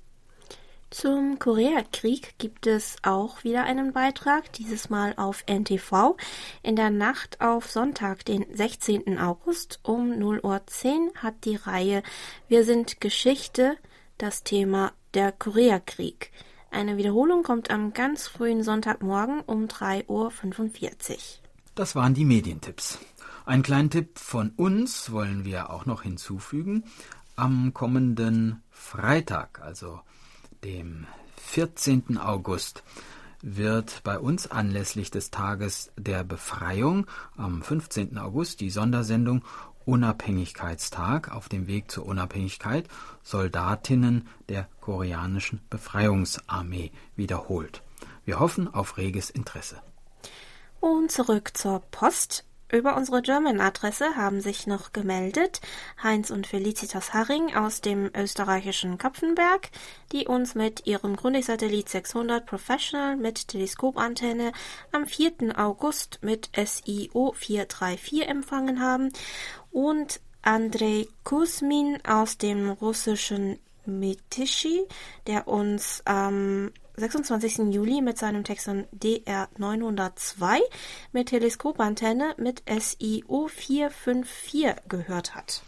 Zum 0.91 1.39
Koreakrieg 1.39 2.37
gibt 2.37 2.67
es 2.67 2.97
auch 3.01 3.45
wieder 3.45 3.63
einen 3.63 3.93
Beitrag, 3.93 4.51
dieses 4.51 4.89
Mal 4.89 5.13
auf 5.15 5.45
NTV. 5.47 6.17
In 6.63 6.75
der 6.75 6.89
Nacht 6.89 7.39
auf 7.39 7.71
Sonntag, 7.71 8.25
den 8.25 8.45
16. 8.53 9.17
August 9.17 9.79
um 9.83 10.11
0.10 10.11 10.43
Uhr 10.43 11.13
hat 11.15 11.45
die 11.45 11.55
Reihe 11.55 12.03
Wir 12.49 12.65
sind 12.65 12.99
Geschichte 12.99 13.77
das 14.17 14.43
Thema 14.43 14.91
der 15.13 15.31
Koreakrieg. 15.31 16.29
Eine 16.71 16.97
Wiederholung 16.97 17.43
kommt 17.43 17.71
am 17.71 17.93
ganz 17.93 18.27
frühen 18.27 18.61
Sonntagmorgen 18.61 19.39
um 19.41 19.67
3.45 19.67 20.09
Uhr. 20.09 21.40
Das 21.75 21.95
waren 21.95 22.13
die 22.13 22.25
Medientipps. 22.25 22.99
Einen 23.45 23.63
kleinen 23.63 23.89
Tipp 23.89 24.19
von 24.19 24.51
uns 24.51 25.11
wollen 25.11 25.45
wir 25.45 25.69
auch 25.69 25.85
noch 25.85 26.03
hinzufügen. 26.03 26.83
Am 27.35 27.73
kommenden 27.73 28.61
Freitag, 28.69 29.61
also 29.61 30.01
dem 30.63 31.07
14. 31.37 32.17
August 32.17 32.83
wird 33.41 34.03
bei 34.03 34.19
uns 34.19 34.51
anlässlich 34.51 35.11
des 35.11 35.31
Tages 35.31 35.91
der 35.97 36.23
Befreiung 36.23 37.07
am 37.37 37.61
15. 37.63 38.17
August 38.17 38.59
die 38.61 38.69
Sondersendung 38.69 39.43
Unabhängigkeitstag 39.85 41.31
auf 41.31 41.49
dem 41.49 41.67
Weg 41.67 41.89
zur 41.89 42.05
Unabhängigkeit 42.05 42.87
Soldatinnen 43.23 44.27
der 44.47 44.67
koreanischen 44.79 45.61
Befreiungsarmee 45.69 46.91
wiederholt. 47.15 47.81
Wir 48.23 48.39
hoffen 48.39 48.71
auf 48.71 48.97
reges 48.97 49.29
Interesse. 49.29 49.81
Und 50.81 51.11
zurück 51.11 51.51
zur 51.55 51.79
Post. 51.91 52.43
Über 52.71 52.97
unsere 52.97 53.21
German-Adresse 53.21 54.15
haben 54.15 54.41
sich 54.41 54.65
noch 54.65 54.93
gemeldet 54.93 55.61
Heinz 56.01 56.31
und 56.31 56.47
Felicitas 56.47 57.13
Haring 57.13 57.53
aus 57.55 57.81
dem 57.81 58.09
österreichischen 58.17 58.97
Kapfenberg, 58.97 59.69
die 60.11 60.25
uns 60.25 60.55
mit 60.55 60.87
ihrem 60.87 61.17
Grundig-Satellit 61.17 61.87
600 61.87 62.47
Professional 62.47 63.15
mit 63.15 63.49
Teleskopantenne 63.49 64.53
am 64.91 65.05
4. 65.05 65.53
August 65.55 66.17
mit 66.23 66.49
SIO 66.55 67.33
434 67.33 68.27
empfangen 68.27 68.81
haben 68.81 69.13
und 69.69 70.19
Andrei 70.41 71.07
Kuzmin 71.23 71.99
aus 72.07 72.39
dem 72.39 72.71
russischen 72.71 73.59
Mitishi, 73.85 74.87
der 75.27 75.47
uns 75.47 76.01
am 76.05 76.71
26. 76.97 77.73
Juli 77.73 78.01
mit 78.01 78.17
seinem 78.17 78.43
Texon 78.43 78.85
DR902 78.97 80.59
mit 81.11 81.29
Teleskopantenne 81.29 82.35
mit 82.37 82.63
SIO 82.67 83.47
454 83.47 84.75
gehört 84.87 85.35
hat. 85.35 85.63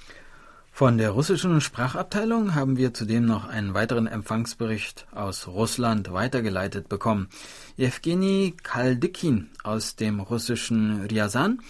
Von 0.76 0.98
der 0.98 1.12
russischen 1.12 1.62
Sprachabteilung 1.62 2.56
haben 2.56 2.78
wir 2.78 2.96
zudem 2.96 3.26
noch 3.26 3.48
einen 3.48 3.76
weiteren 3.76 4.08
Empfangsbericht 4.08 5.06
aus 5.12 5.48
Russland 5.48 6.12
weitergeleitet 6.12 6.90
bekommen. 6.90 7.30
Evgeny 7.78 8.56
Kaldykin 8.64 9.52
aus 9.64 9.96
dem 9.96 10.20
russischen 10.20 11.06
Ryazan 11.06 11.62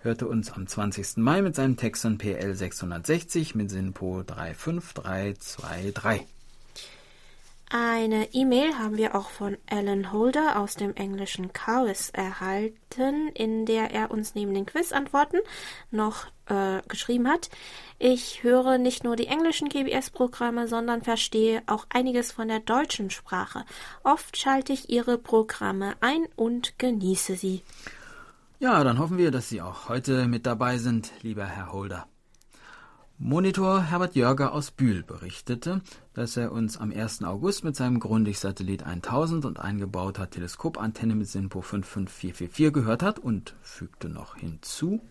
hörte 0.00 0.28
uns 0.28 0.52
am 0.52 0.66
20. 0.66 1.16
Mai 1.16 1.40
mit 1.40 1.54
seinem 1.54 1.78
Texon 1.78 2.18
PL 2.18 2.54
660 2.54 3.54
mit 3.54 3.70
SINPO 3.70 4.24
35323. 4.24 6.26
Eine 7.72 8.34
E-Mail 8.34 8.76
haben 8.80 8.96
wir 8.96 9.14
auch 9.14 9.30
von 9.30 9.56
Alan 9.70 10.10
Holder 10.10 10.58
aus 10.58 10.74
dem 10.74 10.92
englischen 10.96 11.52
Chaos 11.52 12.10
erhalten, 12.10 13.28
in 13.32 13.64
der 13.64 13.92
er 13.92 14.10
uns 14.10 14.34
neben 14.34 14.52
den 14.52 14.66
Quizantworten 14.66 15.38
noch 15.92 16.26
äh, 16.46 16.82
geschrieben 16.88 17.28
hat. 17.28 17.48
Ich 18.00 18.42
höre 18.42 18.78
nicht 18.78 19.04
nur 19.04 19.14
die 19.14 19.28
englischen 19.28 19.68
KBS-Programme, 19.68 20.66
sondern 20.66 21.02
verstehe 21.02 21.62
auch 21.66 21.86
einiges 21.90 22.32
von 22.32 22.48
der 22.48 22.58
deutschen 22.58 23.08
Sprache. 23.08 23.64
Oft 24.02 24.36
schalte 24.36 24.72
ich 24.72 24.90
Ihre 24.90 25.16
Programme 25.16 25.94
ein 26.00 26.26
und 26.34 26.76
genieße 26.76 27.36
sie. 27.36 27.62
Ja, 28.58 28.82
dann 28.82 28.98
hoffen 28.98 29.16
wir, 29.16 29.30
dass 29.30 29.48
Sie 29.48 29.62
auch 29.62 29.88
heute 29.88 30.26
mit 30.26 30.44
dabei 30.44 30.78
sind, 30.78 31.12
lieber 31.22 31.46
Herr 31.46 31.70
Holder. 31.70 32.08
Monitor 33.22 33.82
Herbert 33.82 34.14
Jörger 34.14 34.54
aus 34.54 34.70
Bühl 34.70 35.02
berichtete, 35.02 35.82
dass 36.14 36.38
er 36.38 36.52
uns 36.52 36.78
am 36.78 36.90
1. 36.90 37.22
August 37.22 37.64
mit 37.64 37.76
seinem 37.76 38.00
Grundig-Satellit 38.00 38.84
1000 38.84 39.44
und 39.44 39.60
eingebauter 39.60 40.30
Teleskopantenne 40.30 41.14
mit 41.14 41.28
SINPO 41.28 41.60
55444 41.60 42.72
gehört 42.72 43.02
hat 43.02 43.18
und 43.18 43.54
fügte 43.60 44.08
noch 44.08 44.36
hinzu, 44.36 45.02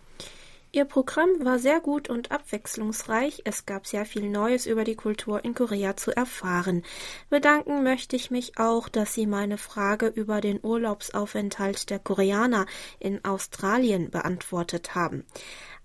Ihr 0.71 0.85
Programm 0.85 1.29
war 1.43 1.57
sehr 1.57 1.79
gut 1.79 2.09
und 2.09 2.31
abwechslungsreich. 2.31 3.41
Es 3.43 3.65
gab 3.65 3.87
sehr 3.87 4.05
viel 4.05 4.29
Neues 4.29 4.67
über 4.67 4.83
die 4.83 4.93
Kultur 4.93 5.43
in 5.43 5.55
Korea 5.55 5.97
zu 5.97 6.15
erfahren. 6.15 6.83
Bedanken 7.31 7.81
möchte 7.81 8.15
ich 8.15 8.29
mich 8.29 8.59
auch, 8.59 8.87
dass 8.87 9.15
Sie 9.15 9.25
meine 9.25 9.57
Frage 9.57 10.05
über 10.05 10.41
den 10.41 10.59
Urlaubsaufenthalt 10.61 11.89
der 11.89 11.97
Koreaner 11.97 12.67
in 12.99 13.25
Australien 13.25 14.11
beantwortet 14.11 14.93
haben. 14.93 15.25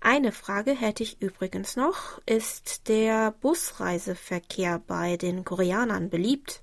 Eine 0.07 0.31
Frage 0.31 0.73
hätte 0.73 1.01
ich 1.01 1.19
übrigens 1.19 1.75
noch. 1.75 2.21
Ist 2.27 2.89
der 2.89 3.31
Busreiseverkehr 3.41 4.77
bei 4.85 5.17
den 5.17 5.43
Koreanern 5.43 6.11
beliebt? 6.11 6.61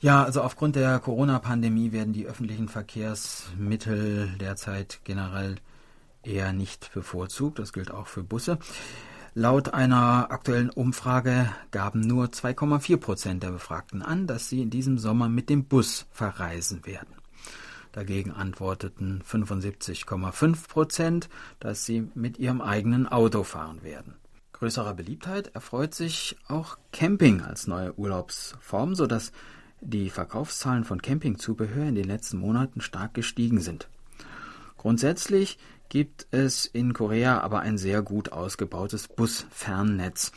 Ja, 0.00 0.24
also 0.24 0.42
aufgrund 0.42 0.74
der 0.74 0.98
Corona-Pandemie 0.98 1.92
werden 1.92 2.12
die 2.12 2.26
öffentlichen 2.26 2.68
Verkehrsmittel 2.68 4.28
derzeit 4.40 4.98
generell 5.04 5.54
eher 6.24 6.52
nicht 6.52 6.90
bevorzugt. 6.94 7.60
Das 7.60 7.72
gilt 7.72 7.92
auch 7.92 8.08
für 8.08 8.24
Busse. 8.24 8.58
Laut 9.34 9.72
einer 9.72 10.32
aktuellen 10.32 10.70
Umfrage 10.70 11.48
gaben 11.70 12.00
nur 12.00 12.24
2,4 12.26 12.96
Prozent 12.96 13.42
der 13.44 13.52
Befragten 13.52 14.02
an, 14.02 14.26
dass 14.26 14.48
sie 14.48 14.62
in 14.62 14.70
diesem 14.70 14.98
Sommer 14.98 15.28
mit 15.28 15.48
dem 15.48 15.66
Bus 15.66 16.06
verreisen 16.10 16.84
werden. 16.84 17.19
Dagegen 17.92 18.30
antworteten 18.30 19.22
75,5 19.28 20.68
Prozent, 20.68 21.28
dass 21.58 21.84
sie 21.84 22.08
mit 22.14 22.38
ihrem 22.38 22.60
eigenen 22.60 23.06
Auto 23.06 23.42
fahren 23.42 23.82
werden. 23.82 24.14
Größerer 24.52 24.94
Beliebtheit 24.94 25.48
erfreut 25.54 25.94
sich 25.94 26.36
auch 26.46 26.78
Camping 26.92 27.40
als 27.40 27.66
neue 27.66 27.98
Urlaubsform, 27.98 28.94
sodass 28.94 29.32
die 29.80 30.10
Verkaufszahlen 30.10 30.84
von 30.84 31.02
Campingzubehör 31.02 31.86
in 31.86 31.94
den 31.94 32.04
letzten 32.04 32.36
Monaten 32.38 32.80
stark 32.80 33.14
gestiegen 33.14 33.60
sind. 33.60 33.88
Grundsätzlich 34.76 35.58
gibt 35.88 36.26
es 36.30 36.66
in 36.66 36.92
Korea 36.92 37.40
aber 37.40 37.60
ein 37.60 37.78
sehr 37.78 38.02
gut 38.02 38.32
ausgebautes 38.32 39.08
Busfernnetz. 39.08 40.32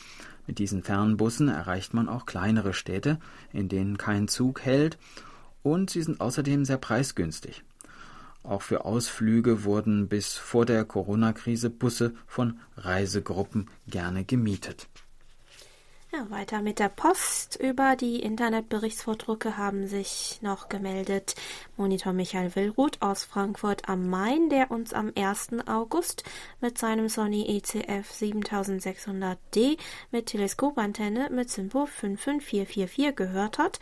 Mit 0.48 0.60
diesen 0.60 0.84
Fernbussen 0.84 1.50
erreicht 1.50 1.94
man 1.94 2.10
auch 2.10 2.26
kleinere 2.26 2.74
Städte, 2.74 3.20
in 3.52 3.70
denen 3.70 3.98
kein 3.98 4.28
Zug 4.28 4.62
hält 4.62 4.98
und 5.64 5.90
sie 5.90 6.04
sind 6.04 6.22
außerdem 6.22 6.66
sehr 6.66 6.78
preisgünstig. 6.78 7.64
Auch 8.44 8.62
für 8.62 8.84
Ausflüge 8.84 9.64
wurden 9.64 10.10
bis 10.10 10.34
vor 10.34 10.66
der 10.66 10.84
Corona-Krise 10.84 11.70
Busse 11.70 12.14
von 12.28 12.60
Reisegruppen 12.76 13.70
gerne 13.88 14.26
gemietet. 14.26 14.88
Ja, 16.12 16.30
weiter 16.30 16.62
mit 16.62 16.78
der 16.78 16.90
Post. 16.90 17.56
Über 17.56 17.96
die 17.96 18.20
Internetberichtsvordrucke 18.20 19.58
haben 19.58 19.88
sich 19.88 20.38
noch 20.44 20.70
gemeldet 20.70 21.34
Monitor 21.76 22.14
Michael 22.14 22.56
Willruth 22.56 23.02
aus 23.02 23.24
Frankfurt 23.24 23.90
am 23.90 24.10
Main, 24.12 24.50
der 24.50 24.70
uns 24.70 24.94
am 24.94 25.12
1. 25.16 25.66
August 25.66 26.24
mit 26.62 26.78
seinem 26.78 27.10
Sony 27.10 27.58
ECF 27.58 28.12
7600D 28.12 29.80
mit 30.12 30.28
Teleskopantenne 30.28 31.32
mit 31.32 31.50
Simpo 31.50 31.88
55444 31.88 33.16
gehört 33.16 33.58
hat 33.58 33.80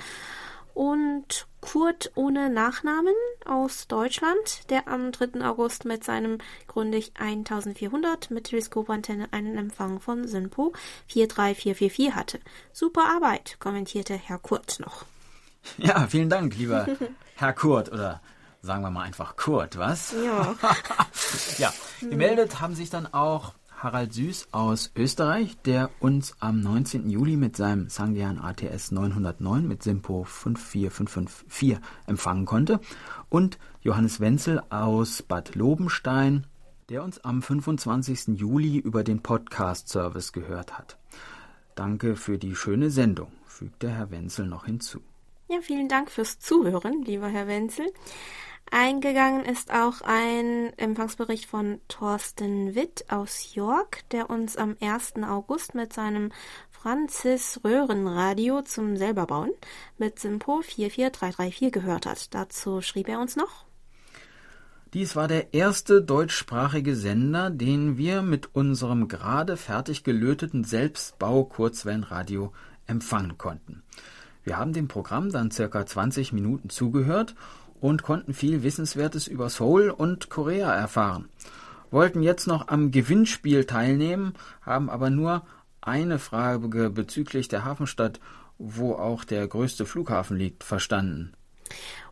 und 0.73 1.47
Kurt 1.71 2.11
ohne 2.15 2.49
Nachnamen 2.49 3.13
aus 3.45 3.87
Deutschland, 3.87 4.69
der 4.69 4.89
am 4.89 5.13
3. 5.13 5.39
August 5.47 5.85
mit 5.85 6.03
seinem 6.03 6.39
Grundig 6.67 7.13
1400 7.17 8.29
mit 8.29 8.47
Teleskopantenne 8.47 9.29
einen 9.31 9.57
Empfang 9.57 10.01
von 10.01 10.27
Synpo 10.27 10.73
43444 11.07 12.13
hatte. 12.13 12.39
Super 12.73 13.05
Arbeit, 13.05 13.55
kommentierte 13.59 14.15
Herr 14.15 14.37
Kurt 14.37 14.81
noch. 14.81 15.05
Ja, 15.77 16.07
vielen 16.07 16.29
Dank, 16.29 16.57
lieber 16.57 16.87
Herr 17.35 17.53
Kurt 17.53 17.89
oder 17.89 18.19
sagen 18.61 18.83
wir 18.83 18.91
mal 18.91 19.03
einfach 19.03 19.37
Kurt, 19.37 19.77
was? 19.77 20.13
Ja. 20.25 20.57
ja, 21.57 21.73
gemeldet 22.01 22.59
haben 22.59 22.75
sich 22.75 22.89
dann 22.89 23.07
auch 23.13 23.53
Harald 23.81 24.13
Süß 24.13 24.49
aus 24.51 24.91
Österreich, 24.95 25.57
der 25.65 25.89
uns 25.99 26.35
am 26.39 26.59
19. 26.59 27.09
Juli 27.09 27.35
mit 27.35 27.57
seinem 27.57 27.89
Sangyan 27.89 28.37
ATS 28.37 28.91
909 28.91 29.67
mit 29.67 29.81
Simpo 29.81 30.23
54554 30.23 31.79
empfangen 32.05 32.45
konnte 32.45 32.79
und 33.29 33.57
Johannes 33.81 34.19
Wenzel 34.19 34.61
aus 34.69 35.23
Bad 35.23 35.55
Lobenstein, 35.55 36.45
der 36.89 37.03
uns 37.03 37.23
am 37.23 37.41
25. 37.41 38.39
Juli 38.39 38.77
über 38.77 39.03
den 39.03 39.23
Podcast-Service 39.23 40.31
gehört 40.31 40.77
hat. 40.77 40.99
Danke 41.73 42.15
für 42.15 42.37
die 42.37 42.55
schöne 42.55 42.91
Sendung, 42.91 43.31
fügte 43.47 43.89
Herr 43.89 44.11
Wenzel 44.11 44.45
noch 44.45 44.65
hinzu. 44.65 45.01
Ja, 45.49 45.59
vielen 45.59 45.89
Dank 45.89 46.11
fürs 46.11 46.37
Zuhören, 46.37 47.01
lieber 47.01 47.29
Herr 47.29 47.47
Wenzel. 47.47 47.87
Eingegangen 48.69 49.43
ist 49.43 49.71
auch 49.73 50.01
ein 50.01 50.71
Empfangsbericht 50.77 51.45
von 51.45 51.81
Thorsten 51.87 52.75
Witt 52.75 53.05
aus 53.09 53.53
York, 53.53 54.07
der 54.11 54.29
uns 54.29 54.55
am 54.55 54.77
1. 54.79 55.15
August 55.23 55.75
mit 55.75 55.91
seinem 55.91 56.31
Franzis 56.69 57.59
Röhrenradio 57.63 58.61
zum 58.61 58.97
selberbauen 58.97 59.51
mit 59.97 60.19
Simpo 60.19 60.61
44334 60.61 61.71
gehört 61.71 62.05
hat. 62.05 62.33
Dazu 62.33 62.81
schrieb 62.81 63.09
er 63.09 63.19
uns 63.19 63.35
noch. 63.35 63.65
Dies 64.93 65.15
war 65.15 65.27
der 65.29 65.53
erste 65.53 66.01
deutschsprachige 66.01 66.95
Sender, 66.95 67.49
den 67.49 67.97
wir 67.97 68.21
mit 68.21 68.55
unserem 68.55 69.07
gerade 69.07 69.55
fertig 69.55 70.03
gelöteten 70.03 70.65
Selbstbau-Kurzwellenradio 70.65 72.51
empfangen 72.87 73.37
konnten. 73.37 73.83
Wir 74.43 74.57
haben 74.57 74.73
dem 74.73 74.87
Programm 74.87 75.29
dann 75.31 75.51
circa 75.51 75.85
20 75.85 76.33
Minuten 76.33 76.69
zugehört 76.69 77.35
und 77.81 78.03
konnten 78.03 78.33
viel 78.33 78.63
Wissenswertes 78.63 79.27
über 79.27 79.49
Seoul 79.49 79.89
und 79.89 80.29
Korea 80.29 80.73
erfahren. 80.73 81.27
Wollten 81.89 82.23
jetzt 82.23 82.47
noch 82.47 82.69
am 82.69 82.91
Gewinnspiel 82.91 83.65
teilnehmen, 83.65 84.33
haben 84.61 84.89
aber 84.89 85.09
nur 85.09 85.45
eine 85.81 86.19
Frage 86.19 86.89
bezüglich 86.89 87.49
der 87.49 87.65
Hafenstadt, 87.65 88.21
wo 88.57 88.93
auch 88.93 89.25
der 89.25 89.45
größte 89.47 89.85
Flughafen 89.85 90.37
liegt, 90.37 90.63
verstanden. 90.63 91.33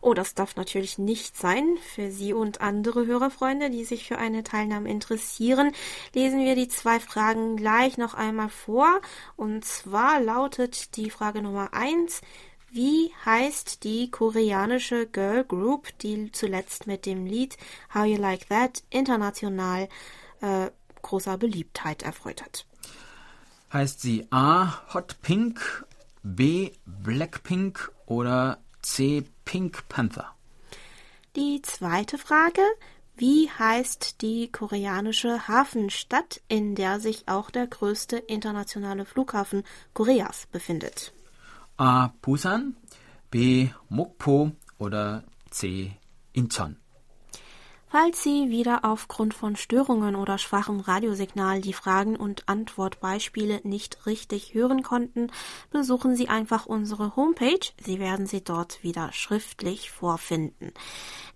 Oh, 0.00 0.14
das 0.14 0.34
darf 0.34 0.56
natürlich 0.56 0.98
nicht 0.98 1.36
sein. 1.36 1.76
Für 1.94 2.10
Sie 2.10 2.32
und 2.32 2.60
andere 2.60 3.06
Hörerfreunde, 3.06 3.70
die 3.70 3.84
sich 3.84 4.08
für 4.08 4.18
eine 4.18 4.42
Teilnahme 4.42 4.90
interessieren, 4.90 5.72
lesen 6.14 6.40
wir 6.40 6.54
die 6.54 6.68
zwei 6.68 6.98
Fragen 6.98 7.56
gleich 7.56 7.98
noch 7.98 8.14
einmal 8.14 8.48
vor. 8.48 8.88
Und 9.36 9.64
zwar 9.64 10.20
lautet 10.20 10.96
die 10.96 11.10
Frage 11.10 11.42
Nummer 11.42 11.74
eins: 11.74 12.22
wie 12.70 13.12
heißt 13.24 13.84
die 13.84 14.10
koreanische 14.10 15.06
Girl 15.06 15.44
Group, 15.44 15.88
die 15.98 16.30
zuletzt 16.32 16.86
mit 16.86 17.06
dem 17.06 17.26
Lied 17.26 17.56
How 17.94 18.06
You 18.06 18.16
Like 18.16 18.48
That 18.48 18.82
international 18.90 19.88
äh, 20.40 20.70
großer 21.02 21.38
Beliebtheit 21.38 22.02
erfreut 22.02 22.42
hat? 22.42 22.66
Heißt 23.72 24.00
sie 24.00 24.26
A. 24.30 24.94
Hot 24.94 25.16
Pink, 25.22 25.84
B. 26.22 26.72
Blackpink 26.86 27.92
oder 28.06 28.58
C. 28.82 29.24
Pink 29.44 29.88
Panther? 29.88 30.34
Die 31.36 31.62
zweite 31.62 32.18
Frage. 32.18 32.62
Wie 33.16 33.50
heißt 33.50 34.22
die 34.22 34.50
koreanische 34.50 35.46
Hafenstadt, 35.46 36.40
in 36.48 36.74
der 36.74 37.00
sich 37.00 37.28
auch 37.28 37.50
der 37.50 37.66
größte 37.66 38.16
internationale 38.16 39.04
Flughafen 39.04 39.62
Koreas 39.92 40.46
befindet? 40.50 41.12
A. 41.80 42.12
Busan, 42.20 42.76
B. 43.30 43.70
Mokpo 43.88 44.52
oder 44.76 45.24
C. 45.50 45.96
Incheon. 46.34 46.79
Falls 47.92 48.22
Sie 48.22 48.50
wieder 48.50 48.84
aufgrund 48.84 49.34
von 49.34 49.56
Störungen 49.56 50.14
oder 50.14 50.38
schwachem 50.38 50.78
Radiosignal 50.78 51.60
die 51.60 51.72
Fragen 51.72 52.14
und 52.14 52.48
Antwortbeispiele 52.48 53.62
nicht 53.64 54.06
richtig 54.06 54.54
hören 54.54 54.84
konnten, 54.84 55.32
besuchen 55.72 56.14
Sie 56.14 56.28
einfach 56.28 56.66
unsere 56.66 57.16
Homepage. 57.16 57.58
Sie 57.84 57.98
werden 57.98 58.26
sie 58.26 58.44
dort 58.44 58.84
wieder 58.84 59.12
schriftlich 59.12 59.90
vorfinden. 59.90 60.72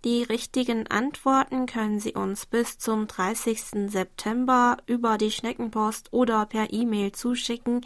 Die 0.04 0.22
richtigen 0.22 0.86
Antworten 0.86 1.66
können 1.66 1.98
Sie 1.98 2.12
uns 2.12 2.46
bis 2.46 2.78
zum 2.78 3.08
30. 3.08 3.90
September 3.90 4.76
über 4.86 5.18
die 5.18 5.30
Schneckenpost 5.32 6.12
oder 6.12 6.46
per 6.46 6.72
E-Mail 6.72 7.10
zuschicken. 7.12 7.84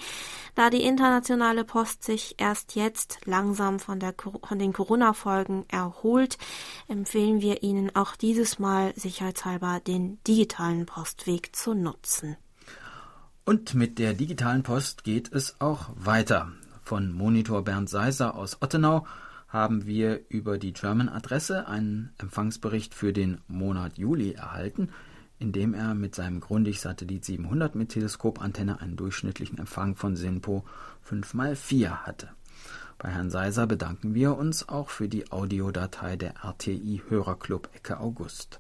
Da 0.57 0.69
die 0.69 0.83
internationale 0.83 1.65
Post 1.65 2.03
sich 2.03 2.35
erst 2.39 2.75
jetzt 2.75 3.21
langsam 3.25 3.79
von, 3.79 4.01
der, 4.01 4.15
von 4.43 4.59
den 4.59 4.73
Corona-Folgen 4.73 5.65
erholt, 5.69 6.37
empfehlen 6.89 7.41
wir 7.41 7.63
Ihnen 7.63 7.95
auch 7.95 8.17
dieses 8.17 8.58
Mal 8.59 8.93
sicherheitshalber 8.97 9.81
den 9.81 10.19
digitalen 10.25 10.87
Postweg 10.87 11.55
zu 11.55 11.75
nutzen. 11.75 12.37
Und 13.45 13.75
mit 13.75 13.99
der 13.99 14.15
digitalen 14.15 14.63
Post 14.63 15.05
geht 15.05 15.33
es 15.33 15.61
auch 15.61 15.91
weiter. 15.95 16.53
Von 16.83 17.13
Monitor 17.13 17.65
Bernd 17.65 17.89
Seiser 17.89 18.35
aus 18.35 18.61
Ottenau 18.61 19.07
haben 19.49 19.87
wir 19.87 20.21
über 20.29 20.59
die 20.59 20.73
German-Adresse 20.73 21.67
einen 21.67 22.11
Empfangsbericht 22.19 22.95
für 22.95 23.13
den 23.13 23.41
Monat 23.49 23.97
Juli 23.97 24.33
erhalten, 24.33 24.91
in 25.39 25.53
dem 25.53 25.73
er 25.73 25.95
mit 25.95 26.15
seinem 26.15 26.41
Grundig-Satellit 26.41 27.25
700 27.25 27.75
mit 27.75 27.91
Teleskopantenne 27.91 28.81
einen 28.81 28.97
durchschnittlichen 28.97 29.59
Empfang 29.59 29.97
von 29.97 30.17
SINPO 30.17 30.65
5x4 31.09 31.89
hatte. 31.89 32.29
Bei 32.99 33.11
Herrn 33.11 33.31
Seiser 33.31 33.69
bedanken 33.69 34.15
wir 34.15 34.37
uns 34.37 34.69
auch 34.69 34.91
für 34.91 35.09
die 35.09 35.31
Audiodatei 35.31 36.17
der 36.17 36.35
RTI 36.45 37.03
Hörerclub 37.09 37.69
Ecke 37.75 38.01
August. 38.01 38.59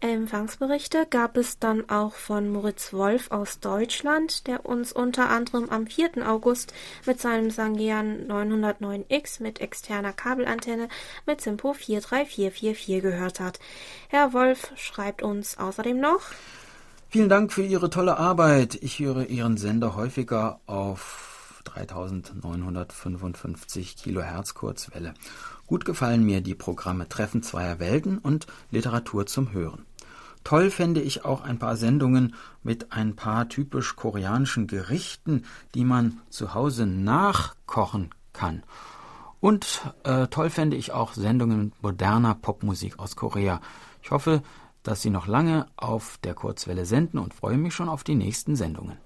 Empfangsberichte 0.00 1.06
gab 1.08 1.36
es 1.36 1.58
dann 1.58 1.88
auch 1.88 2.14
von 2.14 2.48
Moritz 2.50 2.92
Wolf 2.92 3.30
aus 3.32 3.58
Deutschland, 3.58 4.46
der 4.46 4.66
uns 4.66 4.92
unter 4.92 5.30
anderem 5.30 5.70
am 5.70 5.86
4. 5.86 6.28
August 6.28 6.72
mit 7.06 7.20
seinem 7.20 7.50
Sangean 7.50 8.28
909X 8.28 9.42
mit 9.42 9.60
externer 9.60 10.12
Kabelantenne 10.12 10.88
mit 11.26 11.40
Simpo 11.40 11.72
43444 11.72 13.02
gehört 13.02 13.40
hat. 13.40 13.58
Herr 14.08 14.32
Wolf 14.34 14.70
schreibt 14.76 15.22
uns 15.22 15.58
außerdem 15.58 15.98
noch 15.98 16.20
Vielen 17.08 17.28
Dank 17.28 17.52
für 17.52 17.64
Ihre 17.64 17.88
tolle 17.88 18.18
Arbeit. 18.18 18.76
Ich 18.82 18.98
höre 18.98 19.26
Ihren 19.26 19.56
Sender 19.56 19.96
häufiger 19.96 20.60
auf 20.66 21.35
3955 21.66 23.96
Kilohertz 23.96 24.54
Kurzwelle. 24.54 25.14
Gut 25.66 25.84
gefallen 25.84 26.24
mir 26.24 26.40
die 26.40 26.54
Programme 26.54 27.08
Treffen 27.08 27.42
zweier 27.42 27.78
Welten 27.78 28.18
und 28.18 28.46
Literatur 28.70 29.26
zum 29.26 29.52
Hören. 29.52 29.84
Toll 30.44 30.70
fände 30.70 31.00
ich 31.00 31.24
auch 31.24 31.42
ein 31.42 31.58
paar 31.58 31.76
Sendungen 31.76 32.34
mit 32.62 32.92
ein 32.92 33.16
paar 33.16 33.48
typisch 33.48 33.96
koreanischen 33.96 34.68
Gerichten, 34.68 35.44
die 35.74 35.84
man 35.84 36.20
zu 36.30 36.54
Hause 36.54 36.86
nachkochen 36.86 38.10
kann. 38.32 38.62
Und 39.40 39.92
äh, 40.04 40.28
toll 40.28 40.50
fände 40.50 40.76
ich 40.76 40.92
auch 40.92 41.14
Sendungen 41.14 41.64
mit 41.64 41.82
moderner 41.82 42.36
Popmusik 42.36 43.00
aus 43.00 43.16
Korea. 43.16 43.60
Ich 44.02 44.12
hoffe, 44.12 44.42
dass 44.84 45.02
Sie 45.02 45.10
noch 45.10 45.26
lange 45.26 45.66
auf 45.76 46.18
der 46.22 46.34
Kurzwelle 46.34 46.86
senden 46.86 47.18
und 47.18 47.34
freue 47.34 47.58
mich 47.58 47.74
schon 47.74 47.88
auf 47.88 48.04
die 48.04 48.14
nächsten 48.14 48.54
Sendungen. 48.54 48.98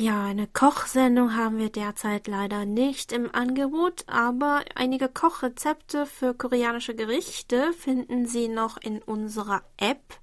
Ja, 0.00 0.24
eine 0.24 0.46
Kochsendung 0.46 1.36
haben 1.36 1.58
wir 1.58 1.68
derzeit 1.68 2.26
leider 2.26 2.64
nicht 2.64 3.12
im 3.12 3.34
Angebot, 3.34 4.04
aber 4.06 4.62
einige 4.74 5.10
Kochrezepte 5.10 6.06
für 6.06 6.32
koreanische 6.32 6.94
Gerichte 6.94 7.74
finden 7.74 8.24
Sie 8.24 8.48
noch 8.48 8.78
in 8.78 9.02
unserer 9.02 9.60
App. 9.76 10.18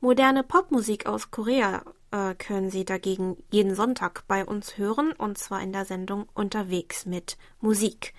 Moderne 0.00 0.42
Popmusik 0.42 1.06
aus 1.06 1.30
Korea 1.30 1.84
äh, 2.10 2.34
können 2.34 2.70
Sie 2.70 2.84
dagegen 2.84 3.38
jeden 3.50 3.74
Sonntag 3.74 4.24
bei 4.28 4.44
uns 4.44 4.76
hören, 4.76 5.12
und 5.12 5.38
zwar 5.38 5.62
in 5.62 5.72
der 5.72 5.86
Sendung 5.86 6.26
Unterwegs 6.34 7.06
mit 7.06 7.38
Musik. 7.62 8.12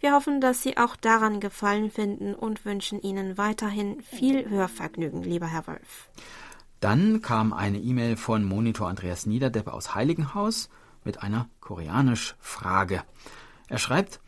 Wir 0.00 0.12
hoffen, 0.12 0.40
dass 0.40 0.60
Sie 0.60 0.76
auch 0.76 0.96
daran 0.96 1.38
Gefallen 1.38 1.88
finden 1.88 2.34
und 2.34 2.64
wünschen 2.64 3.00
Ihnen 3.00 3.38
weiterhin 3.38 4.02
viel 4.02 4.50
Hörvergnügen, 4.50 5.22
lieber 5.22 5.46
Herr 5.46 5.68
Wolf. 5.68 6.08
Dann 6.82 7.22
kam 7.22 7.52
eine 7.52 7.78
E-Mail 7.78 8.16
von 8.16 8.42
Monitor 8.42 8.88
Andreas 8.88 9.24
Niederdepp 9.24 9.68
aus 9.68 9.94
Heiligenhaus 9.94 10.68
mit 11.04 11.22
einer 11.22 11.48
Koreanisch-Frage. 11.60 13.04
Er 13.68 13.78
schreibt, 13.78 14.18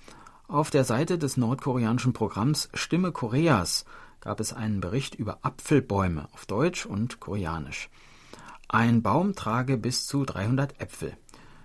auf 0.46 0.70
der 0.70 0.84
Seite 0.84 1.18
des 1.18 1.36
nordkoreanischen 1.36 2.12
Programms 2.12 2.68
Stimme 2.72 3.10
Koreas 3.10 3.84
gab 4.20 4.38
es 4.38 4.52
einen 4.52 4.80
Bericht 4.80 5.16
über 5.16 5.40
Apfelbäume 5.42 6.28
auf 6.30 6.46
Deutsch 6.46 6.86
und 6.86 7.18
Koreanisch. 7.18 7.90
Ein 8.68 9.02
Baum 9.02 9.34
trage 9.34 9.76
bis 9.76 10.06
zu 10.06 10.24
300 10.24 10.80
Äpfel. 10.80 11.16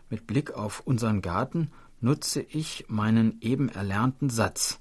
Mit 0.09 0.25
Blick 0.25 0.55
auf 0.55 0.79
unseren 0.79 1.21
Garten 1.21 1.69
nutze 2.01 2.41
ich 2.41 2.85
meinen 2.87 3.37
eben 3.41 3.69
erlernten 3.69 4.31
Satz. 4.31 4.79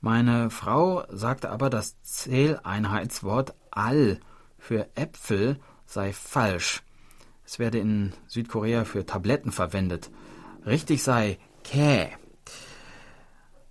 Meine 0.00 0.50
Frau 0.50 1.04
sagte 1.10 1.50
aber 1.50 1.70
das 1.70 2.02
Zähleinheitswort 2.02 3.54
all 3.70 4.18
für 4.58 4.88
Äpfel 4.94 5.58
sei 5.86 6.12
falsch. 6.12 6.82
Es 7.44 7.58
werde 7.58 7.78
in 7.78 8.12
Südkorea 8.26 8.84
für 8.84 9.06
Tabletten 9.06 9.52
verwendet. 9.52 10.10
Richtig 10.66 11.02
sei 11.02 11.38
Kä. 11.64 12.08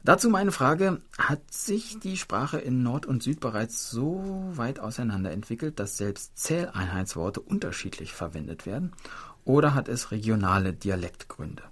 Dazu 0.03 0.29
meine 0.29 0.53
Frage, 0.53 1.01
hat 1.17 1.53
sich 1.53 1.99
die 1.99 2.15
Sprache 2.15 2.59
in 2.59 2.81
Nord 2.81 3.05
und 3.05 3.21
Süd 3.21 3.41
bereits 3.41 3.89
so 3.89 4.23
weit 4.53 4.79
auseinander 4.79 5.31
entwickelt, 5.31 5.79
dass 5.79 5.97
selbst 5.97 6.37
Zähleinheitsworte 6.37 7.41
unterschiedlich 7.41 8.13
verwendet 8.13 8.65
werden? 8.65 8.93
Oder 9.43 9.75
hat 9.75 9.89
es 9.89 10.11
regionale 10.11 10.73
Dialektgründe? 10.73 11.63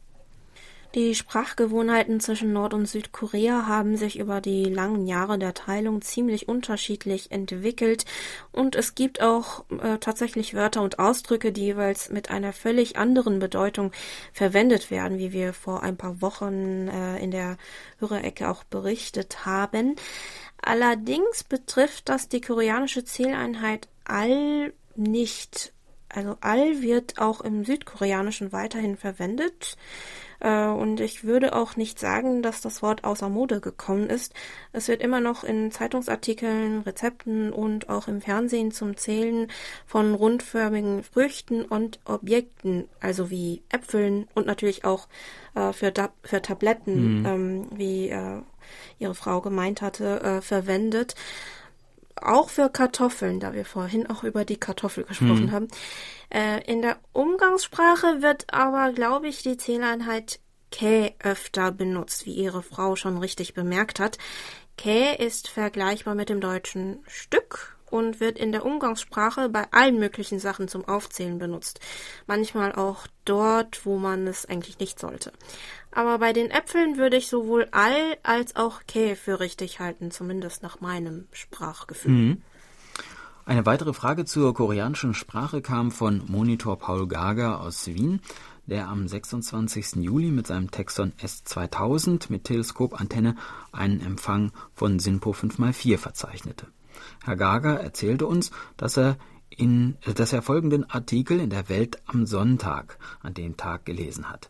Die 0.95 1.13
Sprachgewohnheiten 1.13 2.21
zwischen 2.21 2.53
Nord- 2.53 2.73
und 2.73 2.86
Südkorea 2.86 3.67
haben 3.67 3.97
sich 3.97 4.17
über 4.17 4.39
die 4.39 4.63
langen 4.63 5.08
Jahre 5.08 5.38
der 5.38 5.53
Teilung 5.53 6.01
ziemlich 6.01 6.47
unterschiedlich 6.47 7.31
entwickelt 7.34 8.05
und 8.53 8.77
es 8.77 8.95
gibt 8.95 9.21
auch 9.21 9.65
äh, 9.71 9.97
tatsächlich 9.97 10.53
Wörter 10.53 10.81
und 10.81 10.97
Ausdrücke, 10.97 11.51
die 11.51 11.63
jeweils 11.63 12.10
mit 12.12 12.31
einer 12.31 12.53
völlig 12.53 12.95
anderen 12.95 13.39
Bedeutung 13.39 13.91
verwendet 14.31 14.89
werden, 14.89 15.17
wie 15.17 15.34
wir 15.34 15.51
vor 15.51 15.84
ein 15.84 15.97
paar 15.97 16.21
Wochen 16.21 16.88
äh, 16.88 17.21
in 17.21 17.31
der 17.31 17.58
Hörerecke 17.99 18.49
auch 18.49 18.63
berichtet 18.63 19.45
haben. 19.45 19.97
Allerdings 20.62 21.43
betrifft 21.43 22.08
das 22.08 22.29
die 22.29 22.39
koreanische 22.39 23.03
Zähleinheit 23.03 23.89
all 24.05 24.71
nicht. 24.95 25.73
Also 26.08 26.38
all 26.39 26.81
wird 26.81 27.19
auch 27.19 27.41
im 27.41 27.65
Südkoreanischen 27.65 28.53
weiterhin 28.53 28.95
verwendet. 28.95 29.75
Äh, 30.39 30.67
und 30.67 30.99
ich 30.99 31.23
würde 31.23 31.55
auch 31.55 31.75
nicht 31.75 31.99
sagen, 31.99 32.41
dass 32.41 32.61
das 32.61 32.81
Wort 32.81 33.03
außer 33.03 33.29
Mode 33.29 33.59
gekommen 33.61 34.09
ist. 34.09 34.33
Es 34.73 34.87
wird 34.87 35.01
immer 35.01 35.19
noch 35.19 35.43
in 35.43 35.71
Zeitungsartikeln, 35.71 36.81
Rezepten 36.81 37.51
und 37.53 37.89
auch 37.89 38.07
im 38.07 38.21
Fernsehen 38.21 38.71
zum 38.71 38.97
Zählen 38.97 39.47
von 39.85 40.13
rundförmigen 40.13 41.03
Früchten 41.03 41.63
und 41.63 41.99
Objekten, 42.05 42.87
also 42.99 43.29
wie 43.29 43.63
Äpfeln 43.69 44.27
und 44.33 44.47
natürlich 44.47 44.85
auch 44.85 45.07
äh, 45.55 45.73
für, 45.73 45.93
für 46.23 46.41
Tabletten, 46.41 47.19
mhm. 47.19 47.25
ähm, 47.25 47.67
wie 47.75 48.09
äh, 48.09 48.41
ihre 48.99 49.15
Frau 49.15 49.41
gemeint 49.41 49.81
hatte, 49.81 50.21
äh, 50.21 50.41
verwendet 50.41 51.15
auch 52.21 52.49
für 52.49 52.69
Kartoffeln, 52.69 53.39
da 53.39 53.54
wir 53.54 53.65
vorhin 53.65 54.10
auch 54.10 54.23
über 54.23 54.45
die 54.45 54.58
Kartoffel 54.58 55.04
gesprochen 55.04 55.47
mhm. 55.47 55.51
haben. 55.51 55.67
Äh, 56.30 56.63
in 56.71 56.82
der 56.82 56.97
Umgangssprache 57.13 58.21
wird 58.21 58.54
aber, 58.54 58.93
glaube 58.93 59.28
ich, 59.28 59.43
die 59.43 59.58
Zähleinheit 59.58 60.39
Kä 60.71 61.13
öfter 61.19 61.71
benutzt, 61.71 62.25
wie 62.25 62.34
Ihre 62.34 62.63
Frau 62.63 62.95
schon 62.95 63.17
richtig 63.17 63.54
bemerkt 63.54 63.99
hat. 63.99 64.17
Kä 64.78 65.15
ist 65.15 65.47
vergleichbar 65.47 66.15
mit 66.15 66.30
dem 66.30 66.41
deutschen 66.41 66.99
Stück 67.08 67.78
und 67.89 68.19
wird 68.19 68.38
in 68.38 68.51
der 68.51 68.65
Umgangssprache 68.65 69.47
bei 69.47 69.65
allen 69.71 69.99
möglichen 69.99 70.39
Sachen 70.39 70.67
zum 70.67 70.86
Aufzählen 70.86 71.38
benutzt. 71.38 71.80
Manchmal 72.28 72.73
auch 72.73 73.08
dort, 73.23 73.86
wo 73.86 73.97
man 73.97 74.28
es 74.28 74.45
eigentlich 74.45 74.80
nicht 74.80 74.99
sollte. 74.99 75.32
Aber 75.95 76.19
bei 76.19 76.34
den 76.34 76.51
Äpfeln 76.51 76.97
würde 76.97 77.15
ich 77.15 77.27
sowohl 77.27 77.69
all 77.71 78.17
als 78.21 78.58
auch 78.58 78.81
Kä 78.86 79.15
für 79.15 79.39
richtig 79.39 79.79
halten, 79.79 80.12
zumindest 80.12 80.62
nach 80.62 80.81
meinem 80.81 81.27
Sprachgefühl. 81.31 82.12
Mhm. 82.12 82.41
Eine 83.45 83.65
weitere 83.65 83.93
Frage 83.93 84.25
zur 84.25 84.53
koreanischen 84.53 85.13
Sprache 85.13 85.62
kam 85.62 85.91
von 85.91 86.21
Monitor 86.27 86.77
Paul 86.77 87.08
Gager 87.08 87.62
aus 87.62 87.88
Wien, 87.88 88.19
der 88.65 88.89
am 88.89 89.08
26. 89.08 90.03
Juli 90.03 90.31
mit 90.31 90.47
seinem 90.47 90.69
Texon 90.69 91.13
S2000 91.13 92.25
mit 92.29 92.43
Teleskopantenne 92.43 93.38
einen 93.71 94.01
Empfang 94.01 94.51
von 94.73 94.99
SINPO 94.99 95.31
5x4 95.31 95.97
verzeichnete. 95.97 96.67
Herr 97.23 97.38
Gager 97.38 97.79
erzählte 97.79 98.27
uns, 98.27 98.51
dass 98.75 98.97
er 98.97 99.17
in, 99.49 99.95
dass 100.15 100.34
er 100.34 100.41
folgenden 100.41 100.89
Artikel 100.89 101.39
in 101.39 101.51
der 101.51 101.69
Welt 101.69 101.99
am 102.05 102.25
Sonntag 102.25 102.97
an 103.21 103.34
dem 103.34 103.55
Tag 103.55 103.86
gelesen 103.86 104.29
hat 104.29 104.49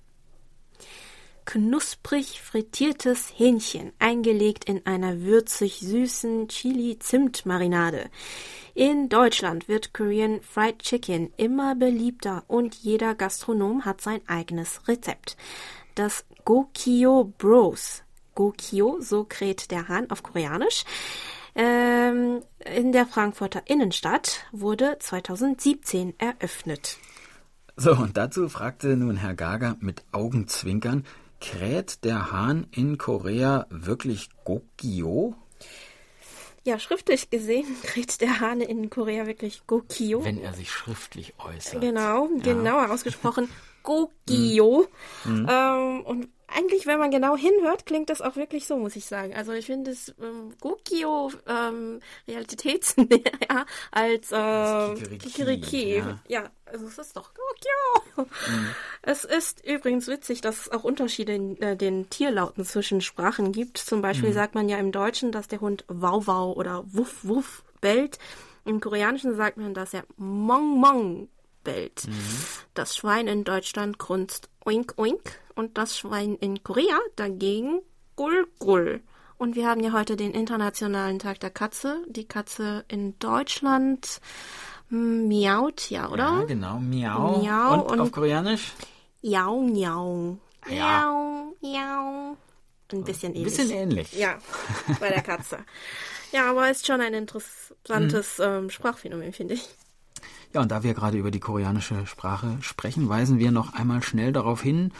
knusprig 1.45 2.41
frittiertes 2.41 3.31
Hähnchen, 3.35 3.93
eingelegt 3.99 4.65
in 4.65 4.85
einer 4.85 5.21
würzig 5.21 5.79
süßen 5.79 6.47
Chili-Zimt-Marinade. 6.47 8.09
In 8.73 9.07
Deutschland 9.09 9.67
wird 9.67 9.93
Korean 9.93 10.41
Fried 10.41 10.79
Chicken 10.79 11.31
immer 11.37 11.75
beliebter 11.75 12.43
und 12.47 12.75
jeder 12.75 13.15
Gastronom 13.15 13.85
hat 13.85 14.01
sein 14.01 14.21
eigenes 14.27 14.87
Rezept. 14.87 15.37
Das 15.95 16.25
Gokyo 16.43 17.33
Bros. 17.37 18.03
Gokyo, 18.35 18.97
so 18.99 19.23
kräht 19.23 19.71
der 19.71 19.87
Hahn 19.87 20.09
auf 20.11 20.23
Koreanisch, 20.23 20.83
ähm, 21.55 22.41
in 22.65 22.91
der 22.91 23.05
Frankfurter 23.05 23.61
Innenstadt 23.65 24.45
wurde 24.51 24.97
2017 24.99 26.13
eröffnet. 26.17 26.97
So, 27.77 27.91
und 27.91 28.17
dazu 28.17 28.49
fragte 28.49 28.97
nun 28.97 29.15
Herr 29.15 29.35
Gager 29.35 29.77
mit 29.79 30.03
Augenzwinkern, 30.11 31.05
Kräht 31.39 32.03
der 32.03 32.31
Hahn 32.31 32.67
in 32.71 32.97
Korea 32.97 33.67
wirklich 33.69 34.29
Gokyo? 34.43 35.35
Ja, 36.63 36.79
schriftlich 36.79 37.29
gesehen 37.29 37.67
kräht 37.83 38.21
der 38.21 38.39
Hahn 38.39 38.61
in 38.61 38.89
Korea 38.89 39.27
wirklich 39.27 39.67
Gokyo. 39.67 40.23
Wenn 40.23 40.39
er 40.39 40.53
sich 40.53 40.71
schriftlich 40.71 41.33
äußert. 41.37 41.81
Genau, 41.81 42.29
ja. 42.37 42.43
genauer 42.43 42.91
ausgesprochen 42.91 43.49
Gokyo. 43.85 44.87
Mhm. 45.23 45.47
Ähm, 45.49 46.01
und 46.01 46.29
eigentlich, 46.47 46.85
wenn 46.85 46.99
man 46.99 47.11
genau 47.11 47.35
hinhört, 47.35 47.85
klingt 47.85 48.09
das 48.09 48.21
auch 48.21 48.35
wirklich 48.35 48.67
so, 48.67 48.77
muss 48.77 48.95
ich 48.95 49.05
sagen. 49.05 49.33
Also 49.33 49.51
ich 49.51 49.65
finde 49.65 49.91
es 49.91 50.13
ähm, 50.21 50.53
Gokio 50.61 51.31
ähm, 51.47 51.99
realitätsnäher 52.27 53.65
als 53.91 54.31
äh, 54.31 54.95
Kikiriki. 54.95 55.17
Kikiriki. 55.17 55.95
Ja. 55.97 56.19
ja. 56.27 56.49
also 56.65 56.87
es 56.87 56.97
ist 56.97 57.17
doch 57.17 57.31
Gokio. 57.33 58.25
Mhm. 58.25 58.67
Es 59.07 59.23
ist 59.23 59.63
übrigens 59.63 60.07
witzig, 60.07 60.41
dass 60.41 60.61
es 60.61 60.71
auch 60.71 60.83
Unterschiede 60.83 61.35
in 61.35 61.61
äh, 61.61 61.77
den 61.77 62.09
Tierlauten 62.09 62.65
zwischen 62.65 63.01
Sprachen 63.01 63.51
gibt. 63.51 63.77
Zum 63.77 64.01
Beispiel 64.01 64.29
mhm. 64.29 64.33
sagt 64.33 64.55
man 64.55 64.67
ja 64.67 64.77
im 64.77 64.91
Deutschen, 64.91 65.31
dass 65.31 65.47
der 65.47 65.61
Hund 65.61 65.85
Wow 65.87 66.27
oder 66.27 66.83
Wuff 66.87 67.19
Wuff 67.21 67.63
bellt. 67.81 68.17
Im 68.65 68.79
Koreanischen 68.79 69.35
sagt 69.35 69.57
man, 69.57 69.75
dass 69.75 69.93
er 69.93 70.05
Mong 70.17 70.79
Mong 70.79 71.27
bellt. 71.65 72.07
Mhm. 72.07 72.13
Das 72.73 72.95
Schwein 72.95 73.27
in 73.27 73.43
Deutschland 73.43 73.99
grunzt 73.99 74.47
Oink 74.63 74.93
Oink 74.95 75.41
und 75.55 75.77
das 75.77 75.97
Schwein 75.97 76.35
in 76.35 76.63
Korea 76.63 76.97
dagegen 77.17 77.81
Gull 78.15 78.47
Gull. 78.59 79.01
Und 79.37 79.55
wir 79.55 79.67
haben 79.67 79.81
ja 79.83 79.91
heute 79.91 80.15
den 80.15 80.31
Internationalen 80.31 81.19
Tag 81.19 81.41
der 81.41 81.49
Katze. 81.49 82.01
Die 82.07 82.25
Katze 82.25 82.85
in 82.87 83.19
Deutschland 83.19 84.21
miaut, 84.89 85.89
ja, 85.89 86.09
oder? 86.09 86.39
Ja, 86.39 86.43
genau, 86.45 86.79
miau. 86.79 87.41
miau 87.41 87.73
und, 87.73 87.91
und 87.91 87.99
auf 87.99 88.11
Koreanisch? 88.11 88.71
Jau, 89.21 89.61
miau. 89.61 90.37
Ja. 90.69 91.05
Miau, 91.11 91.53
miau. 91.61 92.37
Ein 92.93 93.03
bisschen 93.03 93.33
ähnlich. 93.33 93.53
Ein 93.53 93.57
bisschen 93.57 93.77
ähnlich. 93.77 94.13
Ja, 94.13 94.37
bei 94.99 95.09
der 95.09 95.21
Katze. 95.21 95.57
ja, 96.31 96.49
aber 96.49 96.69
ist 96.69 96.85
schon 96.85 97.01
ein 97.01 97.13
interessantes 97.13 98.37
mhm. 98.37 98.43
ähm, 98.43 98.69
Sprachphänomen, 98.69 99.33
finde 99.33 99.55
ich. 99.55 99.67
Ja, 100.55 100.61
und 100.61 100.71
da 100.71 100.83
wir 100.83 100.93
gerade 100.93 101.17
über 101.17 101.31
die 101.31 101.41
koreanische 101.41 102.07
Sprache 102.07 102.55
sprechen, 102.61 103.09
weisen 103.09 103.39
wir 103.39 103.51
noch 103.51 103.73
einmal 103.73 104.01
schnell 104.01 104.31
darauf 104.31 104.61
hin, 104.61 104.93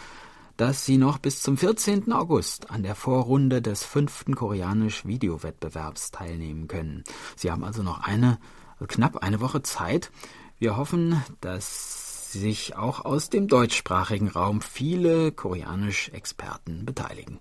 dass 0.58 0.86
Sie 0.86 0.98
noch 0.98 1.18
bis 1.18 1.42
zum 1.42 1.56
14. 1.56 2.12
August 2.12 2.72
an 2.72 2.84
der 2.84 2.94
Vorrunde 2.94 3.62
des 3.62 3.86
fünften 3.86 4.36
Koreanisch-Videowettbewerbs 4.36 6.12
teilnehmen 6.12 6.68
können. 6.68 7.06
Sie 7.38 7.52
haben 7.52 7.64
also 7.64 7.84
noch 7.84 8.02
eine, 8.02 8.38
knapp 8.86 9.24
eine 9.24 9.40
Woche 9.40 9.62
Zeit. 9.62 10.12
Wir 10.60 10.76
hoffen, 10.76 11.24
dass 11.40 12.34
sich 12.34 12.76
auch 12.76 13.06
aus 13.06 13.30
dem 13.30 13.48
deutschsprachigen 13.48 14.28
Raum 14.28 14.60
viele 14.60 15.32
Koreanisch-Experten 15.32 16.84
beteiligen. 16.84 17.40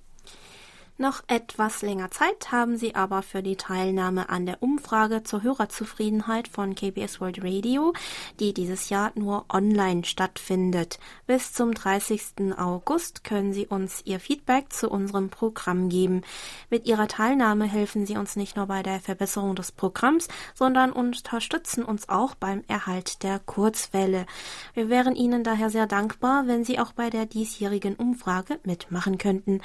Noch 0.97 1.25
etwas 1.27 1.83
länger 1.83 2.13
Zeit 2.13 2.53
haben 2.53 2.77
Sie 2.77 2.95
aber 2.95 3.23
für 3.23 3.43
die 3.43 3.57
Teilnahme 3.57 4.29
an 4.29 4.47
der 4.47 4.63
Umfrage 4.63 5.25
zur 5.25 5.43
Hörerzufriedenheit 5.43 6.47
von 6.47 6.77
KBS 6.77 7.21
World 7.21 7.43
Radio, 7.43 7.93
die 8.39 8.55
dieses 8.55 8.91
Jahr 8.91 9.11
nur 9.17 9.45
online 9.49 10.05
stattfindet. 10.05 11.01
Bis 11.27 11.53
zum 11.53 11.75
30. 11.75 12.57
August 12.57 13.25
können 13.25 13.53
Sie 13.53 13.67
uns 13.67 14.03
Ihr 14.05 14.21
Feedback 14.21 14.73
zu 14.73 14.89
unserem 14.89 15.31
Programm 15.31 15.89
geben. 15.89 16.23
Mit 16.71 16.87
Ihrer 16.87 17.09
Teilnahme 17.09 17.65
helfen 17.65 18.07
Sie 18.07 18.17
uns 18.17 18.37
nicht 18.37 18.55
nur 18.55 18.67
bei 18.67 18.85
der 18.85 19.01
Verbesserung 19.01 19.57
des 19.57 19.73
Programms, 19.73 20.29
sondern 20.55 20.93
unterstützen 20.93 21.85
uns 21.85 22.09
auch 22.09 22.37
beim 22.37 22.63
Erhalt 22.69 23.25
der 23.25 23.41
Kurzwelle. 23.41 24.27
Wir 24.75 24.89
wären 24.91 25.17
Ihnen 25.17 25.43
daher 25.43 25.71
sehr 25.71 25.89
dankbar, 25.89 26.47
wenn 26.47 26.63
Sie 26.65 26.79
auch 26.79 26.93
bei 26.93 27.11
der 27.11 27.27
diesjährigen 27.27 27.97
Umfrage 27.97 28.61
mitmachen 28.63 29.19
könnten. 29.19 29.61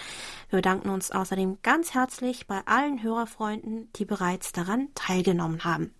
Wir 0.49 0.57
bedanken 0.57 0.89
uns 0.89 1.18
außerdem 1.19 1.59
ganz 1.61 1.93
herzlich 1.93 2.47
bei 2.47 2.61
allen 2.65 3.03
Hörerfreunden, 3.03 3.91
die 3.93 4.05
bereits 4.05 4.51
daran 4.51 4.89
teilgenommen 4.95 5.63
haben. 5.63 5.93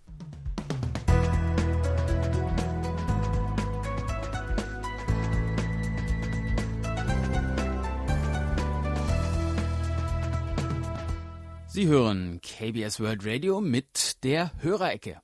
Sie 11.68 11.86
hören 11.86 12.40
KBS 12.40 12.98
World 12.98 13.24
Radio 13.24 13.60
mit 13.60 14.24
der 14.24 14.50
Hörerecke. 14.60 15.20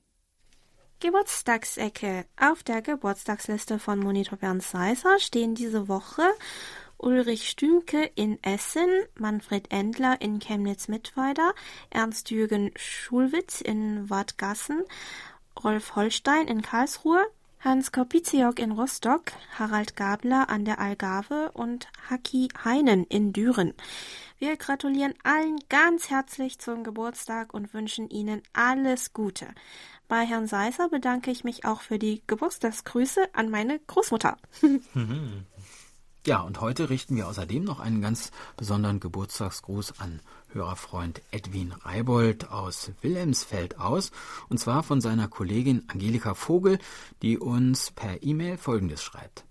Geburtstagsecke. 1.00 2.24
Auf 2.40 2.62
der 2.62 2.82
Geburtstagsliste 2.82 3.78
von 3.78 3.98
Monitor 3.98 4.38
Bernd 4.38 4.62
Seisser 4.62 5.18
stehen 5.18 5.54
diese 5.54 5.88
Woche 5.88 6.22
Ulrich 6.98 7.48
Stümke 7.48 8.10
in 8.14 8.42
Essen, 8.42 8.88
Manfred 9.18 9.70
Endler 9.70 10.20
in 10.20 10.38
Chemnitz-Mittweida, 10.38 11.52
Ernst-Jürgen 11.90 12.72
Schulwitz 12.76 13.60
in 13.60 14.08
Wadgassen, 14.08 14.82
Rolf 15.62 15.96
Holstein 15.96 16.48
in 16.48 16.62
Karlsruhe, 16.62 17.26
Hans 17.60 17.90
Korpiziok 17.90 18.58
in 18.58 18.72
Rostock, 18.72 19.32
Harald 19.58 19.96
Gabler 19.96 20.48
an 20.50 20.64
der 20.64 20.78
Algarve 20.78 21.50
und 21.52 21.88
Haki 22.08 22.48
Heinen 22.64 23.04
in 23.04 23.32
Düren. 23.32 23.74
Wir 24.38 24.56
gratulieren 24.56 25.14
allen 25.24 25.58
ganz 25.68 26.10
herzlich 26.10 26.58
zum 26.58 26.84
Geburtstag 26.84 27.54
und 27.54 27.74
wünschen 27.74 28.08
Ihnen 28.10 28.42
alles 28.52 29.12
Gute. 29.12 29.48
Bei 30.08 30.24
Herrn 30.24 30.46
Seisser 30.46 30.88
bedanke 30.88 31.30
ich 31.30 31.42
mich 31.42 31.64
auch 31.64 31.80
für 31.80 31.98
die 31.98 32.22
Geburtstagsgrüße 32.26 33.34
an 33.34 33.50
meine 33.50 33.80
Großmutter. 33.80 34.36
Ja, 36.26 36.40
und 36.40 36.60
heute 36.60 36.90
richten 36.90 37.14
wir 37.14 37.28
außerdem 37.28 37.62
noch 37.62 37.78
einen 37.78 38.02
ganz 38.02 38.32
besonderen 38.56 38.98
Geburtstagsgruß 38.98 40.00
an 40.00 40.18
Hörerfreund 40.48 41.22
Edwin 41.30 41.70
Reibold 41.70 42.50
aus 42.50 42.90
Wilhelmsfeld 43.00 43.78
aus, 43.78 44.10
und 44.48 44.58
zwar 44.58 44.82
von 44.82 45.00
seiner 45.00 45.28
Kollegin 45.28 45.84
Angelika 45.86 46.34
Vogel, 46.34 46.80
die 47.22 47.38
uns 47.38 47.92
per 47.92 48.24
E-Mail 48.24 48.58
Folgendes 48.58 49.04
schreibt. 49.04 49.45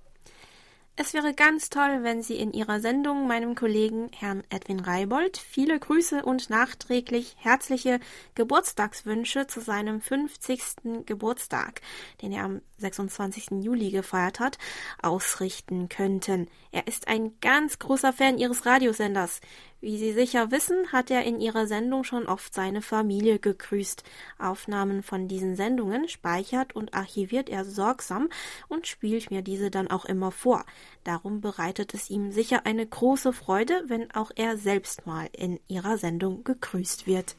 Es 0.98 1.14
wäre 1.14 1.34
ganz 1.34 1.70
toll, 1.70 2.04
wenn 2.04 2.24
Sie 2.24 2.36
in 2.38 2.54
Ihrer 2.54 2.80
Sendung 2.80 3.28
meinem 3.28 3.54
Kollegen 3.56 4.10
Herrn 4.18 4.44
Edwin 4.50 4.80
Reibold 4.80 5.36
viele 5.36 5.78
Grüße 5.78 6.24
und 6.24 6.50
nachträglich 6.50 7.36
herzliche 7.38 8.00
Geburtstagswünsche 8.36 9.46
zu 9.46 9.60
seinem 9.60 10.00
50. 10.00 11.06
Geburtstag, 11.06 11.82
den 12.22 12.32
er 12.32 12.46
am 12.46 12.62
26. 12.78 13.62
Juli 13.62 13.92
gefeiert 13.92 14.40
hat, 14.40 14.58
ausrichten 15.02 15.90
könnten. 15.90 16.48
Er 16.72 16.88
ist 16.88 17.10
ein 17.10 17.38
ganz 17.42 17.78
großer 17.78 18.14
Fan 18.14 18.38
Ihres 18.38 18.66
Radiosenders. 18.66 19.42
Wie 19.82 19.98
Sie 19.98 20.14
sicher 20.14 20.52
wissen, 20.52 20.92
hat 20.92 21.12
er 21.12 21.24
in 21.26 21.40
Ihrer 21.40 21.68
Sendung 21.68 22.04
schon 22.04 22.26
oft 22.28 22.54
seine 22.54 22.82
Familie 22.82 23.40
gegrüßt. 23.40 24.04
Aufnahmen 24.40 25.04
von 25.04 25.28
diesen 25.28 25.56
Sendungen 25.56 26.08
speichert 26.08 26.76
und 26.76 26.94
archiviert 26.94 27.50
er 27.50 27.66
sorgsam 27.66 28.30
und 28.68 28.88
spielt 28.88 29.30
mir 29.32 29.42
diese 29.42 29.70
dann 29.70 29.90
auch 29.90 30.06
immer 30.06 30.32
vor. 30.32 30.66
Darum 31.04 31.42
bereitet 31.42 31.94
es 31.94 32.10
ihm 32.10 32.32
sicher 32.32 32.66
eine 32.66 32.88
große 32.88 33.34
Freude, 33.34 33.84
wenn 33.88 34.10
auch 34.12 34.32
er 34.36 34.58
selbst 34.58 35.06
mal 35.06 35.30
in 35.34 35.60
Ihrer 35.68 35.98
Sendung 35.98 36.44
gegrüßt 36.44 37.06
wird. 37.06 37.36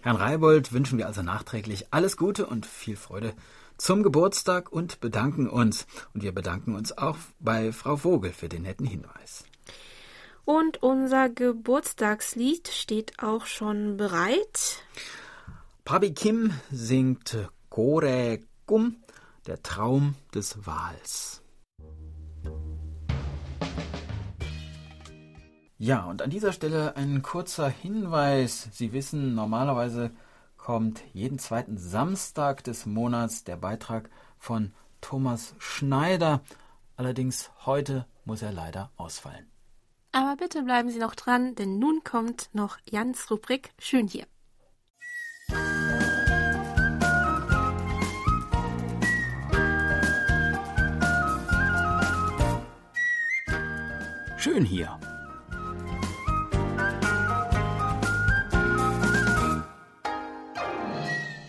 Herrn 0.00 0.16
Reibold 0.16 0.72
wünschen 0.72 0.98
wir 0.98 1.06
also 1.06 1.22
nachträglich 1.22 1.86
alles 1.90 2.16
Gute 2.16 2.46
und 2.46 2.66
viel 2.66 2.96
Freude 2.96 3.34
zum 3.78 4.02
Geburtstag 4.02 4.70
und 4.70 5.00
bedanken 5.00 5.48
uns. 5.48 5.86
Und 6.14 6.22
wir 6.22 6.32
bedanken 6.32 6.74
uns 6.74 6.96
auch 6.96 7.16
bei 7.40 7.72
Frau 7.72 7.96
Vogel 7.96 8.32
für 8.32 8.48
den 8.48 8.62
netten 8.62 8.86
Hinweis. 8.86 9.44
Und 10.44 10.82
unser 10.82 11.30
Geburtstagslied 11.30 12.68
steht 12.68 13.22
auch 13.22 13.46
schon 13.46 13.96
bereit. 13.96 14.82
Pabi 15.84 16.12
Kim 16.12 16.52
singt 16.70 17.36
Kore 17.70 18.40
Kum, 18.66 18.96
der 19.46 19.62
Traum 19.62 20.14
des 20.34 20.66
Wals. 20.66 21.42
Ja, 25.76 26.04
und 26.04 26.22
an 26.22 26.30
dieser 26.30 26.52
Stelle 26.52 26.96
ein 26.96 27.22
kurzer 27.22 27.68
Hinweis. 27.68 28.68
Sie 28.72 28.92
wissen, 28.92 29.34
normalerweise 29.34 30.12
kommt 30.56 31.02
jeden 31.12 31.38
zweiten 31.38 31.76
Samstag 31.76 32.64
des 32.64 32.86
Monats 32.86 33.44
der 33.44 33.56
Beitrag 33.56 34.08
von 34.38 34.72
Thomas 35.00 35.54
Schneider. 35.58 36.40
Allerdings 36.96 37.50
heute 37.66 38.06
muss 38.24 38.40
er 38.40 38.52
leider 38.52 38.90
ausfallen. 38.96 39.53
Aber 40.14 40.36
bitte 40.36 40.62
bleiben 40.62 40.90
Sie 40.90 41.00
noch 41.00 41.16
dran, 41.16 41.56
denn 41.56 41.80
nun 41.80 42.04
kommt 42.04 42.48
noch 42.52 42.78
Jans 42.88 43.28
Rubrik 43.32 43.72
Schön 43.80 44.06
hier. 44.06 44.26
Schön 54.38 54.64
hier. 54.64 55.00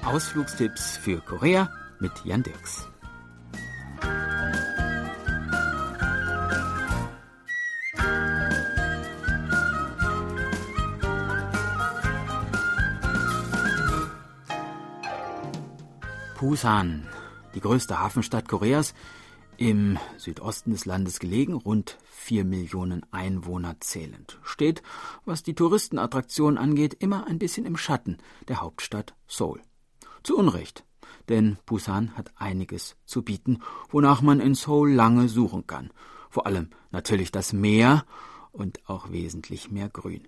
Ausflugstipps 0.04 0.97
für 0.97 1.21
Korea 1.21 1.69
mit 1.99 2.13
Jan 2.23 2.41
Dirks. 2.41 2.88
Busan, 16.45 17.08
die 17.55 17.60
größte 17.60 17.99
Hafenstadt 17.99 18.47
Koreas, 18.47 18.93
im 19.58 19.97
Südosten 20.17 20.73
des 20.73 20.86
Landes 20.86 21.17
gelegen, 21.19 21.55
rund 21.55 21.97
vier 22.03 22.45
Millionen 22.45 23.03
Einwohner 23.12 23.77
zählend, 23.79 24.38
steht, 24.43 24.84
was 25.25 25.41
die 25.41 25.55
Touristenattraktion 25.55 26.60
angeht, 26.60 26.93
immer 26.99 27.25
ein 27.25 27.39
bisschen 27.39 27.65
im 27.65 27.77
Schatten 27.77 28.19
der 28.47 28.62
Hauptstadt 28.62 29.15
Seoul. 29.27 29.60
Zu 30.21 30.38
Unrecht, 30.38 30.86
denn 31.29 31.58
Busan 31.65 32.15
hat 32.15 32.31
einiges 32.36 32.95
zu 33.08 33.23
bieten, 33.23 33.62
wonach 33.89 34.21
man 34.21 34.39
in 34.39 34.53
Seoul 34.53 34.91
lange 34.91 35.29
suchen 35.29 35.65
kann. 35.65 35.89
Vor 36.29 36.45
allem 36.45 36.69
natürlich 36.91 37.31
das 37.31 37.53
Meer 37.53 38.05
und 38.51 38.88
auch 38.88 39.12
wesentlich 39.12 39.71
mehr 39.71 39.89
Grün. 39.89 40.27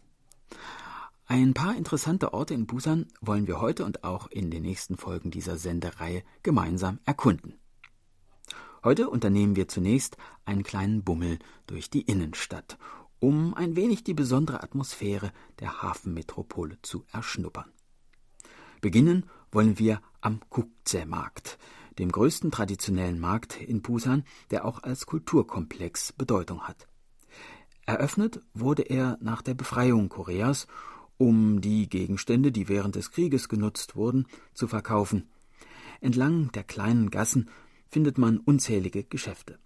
Ein 1.29 1.53
paar 1.53 1.75
interessante 1.75 2.33
Orte 2.33 2.53
in 2.53 2.67
Busan 2.67 3.05
wollen 3.19 3.47
wir 3.47 3.59
heute 3.59 3.83
und 3.83 4.05
auch 4.05 4.27
in 4.27 4.49
den 4.49 4.63
nächsten 4.63 4.95
Folgen 4.95 5.29
dieser 5.29 5.57
Sendereihe 5.57 6.23
gemeinsam 6.41 6.99
erkunden. 7.03 7.59
Heute 8.81 9.09
unternehmen 9.09 9.57
wir 9.57 9.67
zunächst 9.67 10.15
einen 10.45 10.63
kleinen 10.63 11.03
Bummel 11.03 11.39
durch 11.65 11.89
die 11.89 12.03
Innenstadt, 12.03 12.77
um 13.19 13.53
ein 13.55 13.75
wenig 13.75 14.05
die 14.05 14.13
besondere 14.13 14.63
Atmosphäre 14.63 15.33
der 15.59 15.81
Hafenmetropole 15.81 16.77
zu 16.81 17.03
erschnuppern. 17.11 17.73
Beginnen 18.79 19.25
wollen 19.51 19.77
wir 19.79 20.01
am 20.21 20.39
Kukze-Markt, 20.49 21.57
dem 21.99 22.09
größten 22.09 22.51
traditionellen 22.51 23.19
Markt 23.19 23.59
in 23.59 23.81
Busan, 23.81 24.23
der 24.49 24.63
auch 24.63 24.81
als 24.81 25.05
Kulturkomplex 25.05 26.13
Bedeutung 26.13 26.61
hat. 26.69 26.87
Eröffnet 27.85 28.41
wurde 28.53 28.83
er 28.83 29.17
nach 29.19 29.41
der 29.41 29.55
Befreiung 29.55 30.07
Koreas 30.07 30.67
um 31.17 31.61
die 31.61 31.89
Gegenstände, 31.89 32.51
die 32.51 32.67
während 32.67 32.95
des 32.95 33.11
Krieges 33.11 33.49
genutzt 33.49 33.95
wurden, 33.95 34.27
zu 34.53 34.67
verkaufen. 34.67 35.29
Entlang 35.99 36.51
der 36.51 36.63
kleinen 36.63 37.09
Gassen 37.09 37.49
findet 37.89 38.17
man 38.17 38.37
unzählige 38.37 39.03
Geschäfte. 39.03 39.57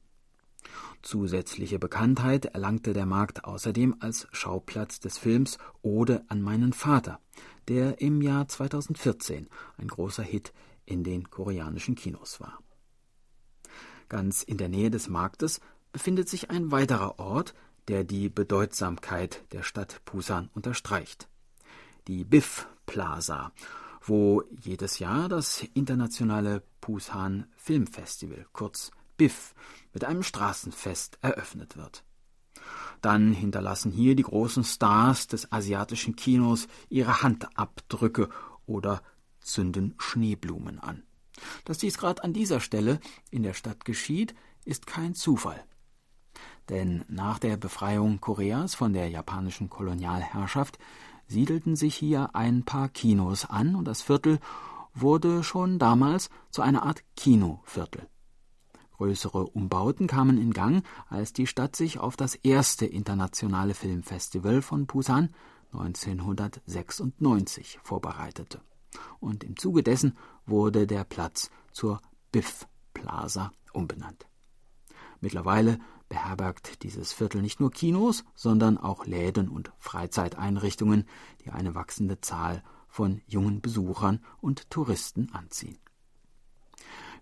Zusätzliche 1.01 1.79
Bekanntheit 1.79 2.45
erlangte 2.45 2.93
der 2.93 3.05
Markt 3.05 3.43
außerdem 3.45 3.95
als 3.99 4.27
Schauplatz 4.31 4.99
des 4.99 5.17
Films 5.17 5.57
Ode 5.81 6.23
an 6.27 6.41
meinen 6.41 6.73
Vater, 6.73 7.19
der 7.67 7.99
im 7.99 8.21
Jahr 8.21 8.47
2014 8.47 9.49
ein 9.77 9.87
großer 9.87 10.23
Hit 10.23 10.53
in 10.85 11.03
den 11.03 11.29
koreanischen 11.29 11.95
Kinos 11.95 12.39
war. 12.39 12.59
Ganz 14.09 14.43
in 14.43 14.57
der 14.57 14.69
Nähe 14.69 14.91
des 14.91 15.09
Marktes 15.09 15.59
befindet 15.91 16.29
sich 16.29 16.51
ein 16.51 16.71
weiterer 16.71 17.17
Ort, 17.19 17.55
der 17.87 18.03
die 18.03 18.29
Bedeutsamkeit 18.29 19.43
der 19.51 19.63
Stadt 19.63 20.01
Busan 20.05 20.49
unterstreicht 20.53 21.30
die 22.07 22.23
BIF 22.23 22.67
Plaza, 22.85 23.51
wo 24.01 24.43
jedes 24.49 24.99
Jahr 24.99 25.29
das 25.29 25.63
internationale 25.73 26.63
Busan 26.81 27.47
Filmfestival, 27.55 28.45
kurz 28.51 28.91
BIF, 29.17 29.53
mit 29.93 30.03
einem 30.03 30.23
Straßenfest 30.23 31.19
eröffnet 31.21 31.77
wird. 31.77 32.03
Dann 33.01 33.33
hinterlassen 33.33 33.91
hier 33.91 34.15
die 34.15 34.23
großen 34.23 34.63
Stars 34.63 35.27
des 35.27 35.51
asiatischen 35.51 36.15
Kinos 36.15 36.67
ihre 36.89 37.21
Handabdrücke 37.21 38.29
oder 38.65 39.01
zünden 39.39 39.95
Schneeblumen 39.97 40.79
an. 40.79 41.03
Dass 41.65 41.79
dies 41.79 41.97
gerade 41.97 42.23
an 42.23 42.33
dieser 42.33 42.59
Stelle 42.59 42.99
in 43.31 43.43
der 43.43 43.53
Stadt 43.53 43.85
geschieht, 43.85 44.35
ist 44.65 44.85
kein 44.85 45.15
Zufall. 45.15 45.63
Denn 46.69 47.03
nach 47.07 47.39
der 47.39 47.57
Befreiung 47.57 48.21
Koreas 48.21 48.75
von 48.75 48.93
der 48.93 49.09
japanischen 49.09 49.69
Kolonialherrschaft 49.69 50.77
siedelten 51.31 51.75
sich 51.75 51.95
hier 51.95 52.35
ein 52.35 52.63
paar 52.63 52.89
Kinos 52.89 53.45
an 53.45 53.75
und 53.75 53.85
das 53.85 54.01
Viertel 54.01 54.39
wurde 54.93 55.43
schon 55.43 55.79
damals 55.79 56.29
zu 56.49 56.61
einer 56.61 56.83
Art 56.83 57.03
Kinoviertel. 57.15 58.07
Größere 58.97 59.47
Umbauten 59.47 60.07
kamen 60.07 60.37
in 60.37 60.51
Gang, 60.53 60.83
als 61.09 61.33
die 61.33 61.47
Stadt 61.47 61.75
sich 61.75 61.97
auf 61.97 62.15
das 62.17 62.35
erste 62.35 62.85
internationale 62.85 63.73
Filmfestival 63.73 64.61
von 64.61 64.85
Busan 64.85 65.33
1996 65.71 67.79
vorbereitete. 67.81 68.61
Und 69.19 69.43
im 69.43 69.57
Zuge 69.57 69.81
dessen 69.83 70.17
wurde 70.45 70.85
der 70.85 71.05
Platz 71.05 71.49
zur 71.71 72.01
Biff 72.31 72.67
Plaza 72.93 73.51
umbenannt. 73.73 74.27
Mittlerweile 75.21 75.79
beherbergt 76.11 76.83
dieses 76.83 77.13
Viertel 77.13 77.41
nicht 77.41 77.61
nur 77.61 77.71
Kinos, 77.71 78.25
sondern 78.35 78.77
auch 78.77 79.05
Läden 79.05 79.47
und 79.47 79.71
Freizeiteinrichtungen, 79.79 81.07
die 81.45 81.51
eine 81.51 81.73
wachsende 81.73 82.19
Zahl 82.19 82.63
von 82.89 83.21
jungen 83.27 83.61
Besuchern 83.61 84.19
und 84.41 84.69
Touristen 84.69 85.31
anziehen. 85.31 85.79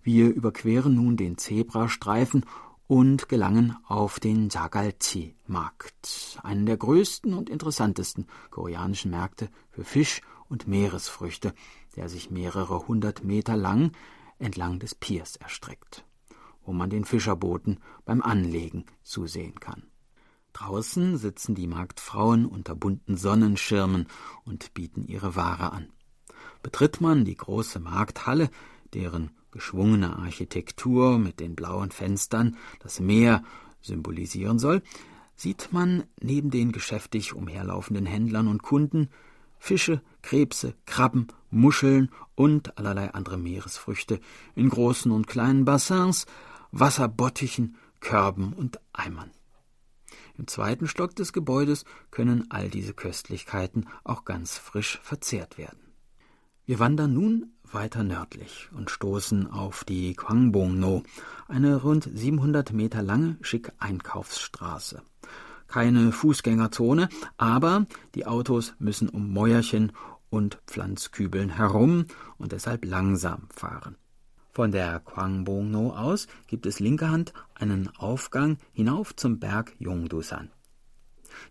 Wir 0.02 0.34
überqueren 0.34 0.96
nun 0.96 1.18
den 1.18 1.38
Zebrastreifen 1.38 2.44
und 2.88 3.30
gelangen 3.30 3.78
auf 3.88 4.20
den 4.20 4.50
Jagalchi-Markt, 4.50 6.40
einen 6.42 6.66
der 6.66 6.78
größten 6.78 7.36
und 7.36 7.48
interessantesten 7.48 8.26
koreanischen 8.50 9.12
Märkte 9.12 9.50
für 9.70 9.84
Fisch 9.84 10.22
und 10.48 10.68
Meeresfrüchte, 10.68 11.54
der 11.96 12.10
sich 12.10 12.32
mehrere 12.32 12.88
hundert 12.88 13.24
Meter 13.24 13.56
lang 13.56 13.92
entlang 14.40 14.80
des 14.80 14.96
Piers 14.96 15.36
erstreckt, 15.36 16.06
wo 16.70 16.74
man 16.74 16.92
den 16.92 17.04
Fischerbooten 17.04 17.80
beim 18.06 18.22
Anlegen 18.22 18.86
zusehen 19.02 19.60
kann. 19.60 19.88
Draußen 20.54 21.18
sitzen 21.18 21.56
die 21.56 21.66
Marktfrauen 21.66 22.46
unter 22.46 22.76
bunten 22.76 23.18
Sonnenschirmen 23.18 24.06
und 24.46 24.76
bieten 24.76 25.04
ihre 25.08 25.36
Ware 25.36 25.74
an. 25.74 25.88
Betritt 26.62 27.02
man 27.02 27.26
die 27.26 27.34
große 27.34 27.80
Markthalle, 27.80 28.52
deren 28.94 29.32
geschwungene 29.50 30.16
Architektur 30.16 31.18
mit 31.18 31.40
den 31.40 31.56
blauen 31.56 31.90
Fenstern 31.90 32.56
das 32.82 33.00
Meer 33.00 33.44
symbolisieren 33.82 34.60
soll, 34.60 34.84
sieht 35.36 35.70
man 35.74 36.04
neben 36.22 36.52
den 36.52 36.72
geschäftig 36.72 37.34
umherlaufenden 37.34 38.06
Händlern 38.06 38.48
und 38.48 38.62
Kunden 38.62 39.10
Fische, 39.58 40.04
Krebse, 40.22 40.76
Krabben, 40.86 41.30
Muscheln 41.50 42.12
und 42.36 42.78
allerlei 42.78 43.12
andere 43.12 43.40
Meeresfrüchte 43.40 44.20
in 44.54 44.70
großen 44.70 45.12
und 45.12 45.26
kleinen 45.26 45.66
Bassins, 45.66 46.28
Wasserbottichen, 46.72 47.78
Körben 48.00 48.54
und 48.54 48.80
Eimern. 48.94 49.32
Im 50.38 50.48
zweiten 50.48 50.88
Stock 50.88 51.16
des 51.16 51.34
Gebäudes 51.34 51.84
können 52.12 52.46
all 52.50 52.70
diese 52.70 52.94
Köstlichkeiten 52.94 53.88
auch 54.04 54.24
ganz 54.24 54.58
frisch 54.58 55.00
verzehrt 55.04 55.58
werden. 55.58 55.80
Wir 56.66 56.80
wandern 56.80 57.14
nun 57.14 57.54
weiter 57.72 58.04
nördlich 58.04 58.70
und 58.72 58.90
stoßen 58.90 59.50
auf 59.52 59.84
die 59.84 60.14
Kwangbong-no, 60.14 61.04
eine 61.48 61.82
rund 61.82 62.10
700 62.14 62.74
Meter 62.74 63.02
lange, 63.02 63.38
schicke 63.42 63.74
Einkaufsstraße. 63.80 65.02
Keine 65.68 66.12
Fußgängerzone, 66.12 67.10
aber 67.38 67.86
die 68.16 68.26
Autos 68.26 68.74
müssen 68.80 69.10
um 69.10 69.32
Mäuerchen 69.34 69.92
und 70.30 70.60
Pflanzkübeln 70.68 71.50
herum 71.50 72.06
und 72.38 72.52
deshalb 72.52 72.86
langsam 72.86 73.48
fahren. 73.50 73.96
Von 74.60 74.74
der 74.74 75.00
Kwangbong-no 75.00 75.96
aus 75.96 76.28
gibt 76.48 76.66
es 76.66 76.82
linker 76.82 77.10
Hand 77.10 77.32
einen 77.56 77.88
Aufgang 77.96 78.58
hinauf 78.74 79.16
zum 79.16 79.40
Berg 79.40 79.74
Yongdusan. 79.80 80.52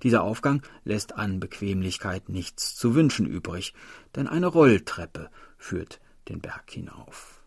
Dieser 0.03 0.23
Aufgang 0.23 0.61
lässt 0.85 1.15
an 1.15 1.41
Bequemlichkeit 1.41 2.29
nichts 2.29 2.77
zu 2.77 2.95
wünschen 2.95 3.25
übrig, 3.25 3.73
denn 4.15 4.27
eine 4.27 4.47
Rolltreppe 4.47 5.31
führt 5.57 6.03
den 6.29 6.43
Berg 6.43 6.71
hinauf. 6.71 7.43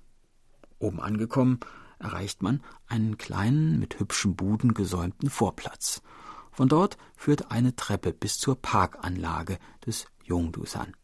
Oben 0.80 1.00
angekommen, 1.00 1.60
erreicht 2.00 2.42
man 2.42 2.64
einen 2.88 3.20
kleinen, 3.20 3.78
mit 3.78 4.00
hübschen 4.00 4.36
Buden 4.36 4.74
gesäumten 4.74 5.30
Vorplatz. 5.30 6.02
Von 6.52 6.70
dort 6.70 6.98
führt 7.16 7.52
eine 7.52 7.76
Treppe 7.76 8.14
bis 8.14 8.40
zur 8.40 8.60
Parkanlage 8.60 9.60
des 9.86 10.08
Yongdusan. 10.24 10.96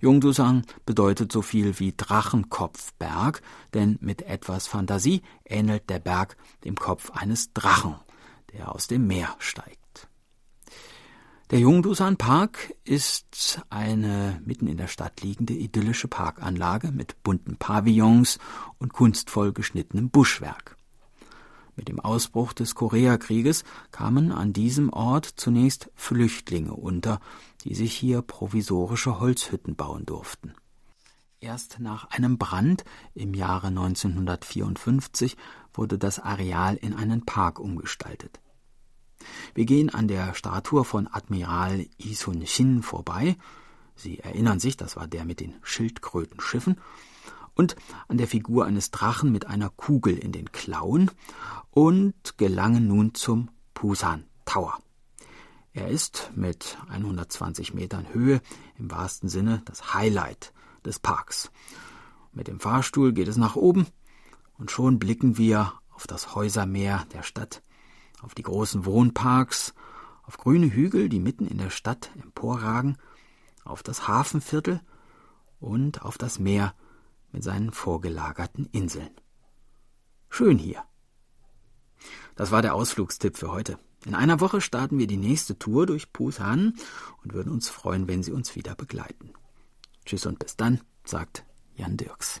Yongdusan 0.00 0.64
bedeutet 0.86 1.32
so 1.32 1.42
viel 1.42 1.78
wie 1.78 1.94
Drachenkopfberg, 1.96 3.42
denn 3.72 3.98
mit 4.00 4.22
etwas 4.22 4.66
Fantasie 4.66 5.22
ähnelt 5.44 5.88
der 5.90 5.98
Berg 5.98 6.36
dem 6.64 6.76
Kopf 6.76 7.10
eines 7.10 7.52
Drachen, 7.52 7.96
der 8.52 8.74
aus 8.74 8.86
dem 8.86 9.06
Meer 9.06 9.34
steigt. 9.38 10.08
Der 11.50 11.58
Jungdusan 11.58 12.16
Park 12.16 12.74
ist 12.84 13.60
eine 13.68 14.40
mitten 14.44 14.66
in 14.66 14.78
der 14.78 14.88
Stadt 14.88 15.20
liegende 15.20 15.52
idyllische 15.52 16.08
Parkanlage 16.08 16.90
mit 16.90 17.22
bunten 17.22 17.56
Pavillons 17.56 18.38
und 18.78 18.92
kunstvoll 18.92 19.52
geschnittenem 19.52 20.10
Buschwerk. 20.10 20.73
Mit 21.76 21.88
dem 21.88 21.98
Ausbruch 21.98 22.52
des 22.52 22.74
Koreakrieges 22.74 23.64
kamen 23.90 24.30
an 24.32 24.52
diesem 24.52 24.92
Ort 24.92 25.26
zunächst 25.26 25.90
Flüchtlinge 25.94 26.74
unter, 26.74 27.20
die 27.64 27.74
sich 27.74 27.94
hier 27.94 28.22
provisorische 28.22 29.18
Holzhütten 29.18 29.74
bauen 29.74 30.06
durften. 30.06 30.54
Erst 31.40 31.80
nach 31.80 32.10
einem 32.10 32.38
Brand 32.38 32.84
im 33.14 33.34
Jahre 33.34 33.66
1954 33.66 35.36
wurde 35.74 35.98
das 35.98 36.18
Areal 36.18 36.76
in 36.76 36.94
einen 36.94 37.26
Park 37.26 37.58
umgestaltet. 37.58 38.40
Wir 39.54 39.66
gehen 39.66 39.90
an 39.90 40.08
der 40.08 40.34
Statue 40.34 40.84
von 40.84 41.06
Admiral 41.06 41.86
Isun 41.98 42.46
Shin 42.46 42.82
vorbei. 42.82 43.36
Sie 43.96 44.20
erinnern 44.20 44.60
sich, 44.60 44.76
das 44.76 44.96
war 44.96 45.06
der 45.06 45.24
mit 45.24 45.40
den 45.40 45.54
Schildkrötenschiffen. 45.62 46.80
Und 47.54 47.76
an 48.08 48.18
der 48.18 48.26
Figur 48.26 48.64
eines 48.64 48.90
Drachen 48.90 49.30
mit 49.30 49.46
einer 49.46 49.70
Kugel 49.70 50.16
in 50.18 50.32
den 50.32 50.52
Klauen 50.52 51.10
und 51.70 52.36
gelangen 52.36 52.88
nun 52.88 53.14
zum 53.14 53.50
Pusan 53.74 54.24
Tower. 54.44 54.78
Er 55.72 55.88
ist 55.88 56.30
mit 56.34 56.78
120 56.88 57.74
Metern 57.74 58.12
Höhe 58.12 58.40
im 58.78 58.90
wahrsten 58.90 59.28
Sinne 59.28 59.62
das 59.64 59.94
Highlight 59.94 60.52
des 60.84 60.98
Parks. 60.98 61.50
Mit 62.32 62.48
dem 62.48 62.60
Fahrstuhl 62.60 63.12
geht 63.12 63.28
es 63.28 63.36
nach 63.36 63.56
oben 63.56 63.86
und 64.58 64.70
schon 64.70 64.98
blicken 64.98 65.36
wir 65.38 65.72
auf 65.90 66.06
das 66.06 66.34
Häusermeer 66.34 67.06
der 67.12 67.22
Stadt 67.22 67.62
auf 68.24 68.34
die 68.34 68.42
großen 68.42 68.86
Wohnparks, 68.86 69.74
auf 70.22 70.38
grüne 70.38 70.72
Hügel, 70.72 71.08
die 71.08 71.20
mitten 71.20 71.46
in 71.46 71.58
der 71.58 71.70
Stadt 71.70 72.10
emporragen, 72.20 72.96
auf 73.64 73.82
das 73.82 74.08
Hafenviertel 74.08 74.80
und 75.60 76.02
auf 76.02 76.18
das 76.18 76.38
Meer 76.38 76.74
mit 77.34 77.42
seinen 77.42 77.72
vorgelagerten 77.72 78.68
Inseln. 78.72 79.10
Schön 80.30 80.56
hier. 80.56 80.84
Das 82.36 82.50
war 82.50 82.62
der 82.62 82.74
Ausflugstipp 82.74 83.36
für 83.36 83.50
heute. 83.50 83.78
In 84.06 84.14
einer 84.14 84.40
Woche 84.40 84.60
starten 84.60 84.98
wir 84.98 85.06
die 85.06 85.16
nächste 85.16 85.58
Tour 85.58 85.86
durch 85.86 86.12
Pusan 86.12 86.74
und 87.22 87.34
würden 87.34 87.52
uns 87.52 87.68
freuen, 87.68 88.08
wenn 88.08 88.22
Sie 88.22 88.32
uns 88.32 88.54
wieder 88.54 88.74
begleiten. 88.74 89.32
Tschüss 90.04 90.26
und 90.26 90.38
bis 90.38 90.56
dann, 90.56 90.80
sagt 91.04 91.44
Jan 91.76 91.96
Dirks. 91.96 92.40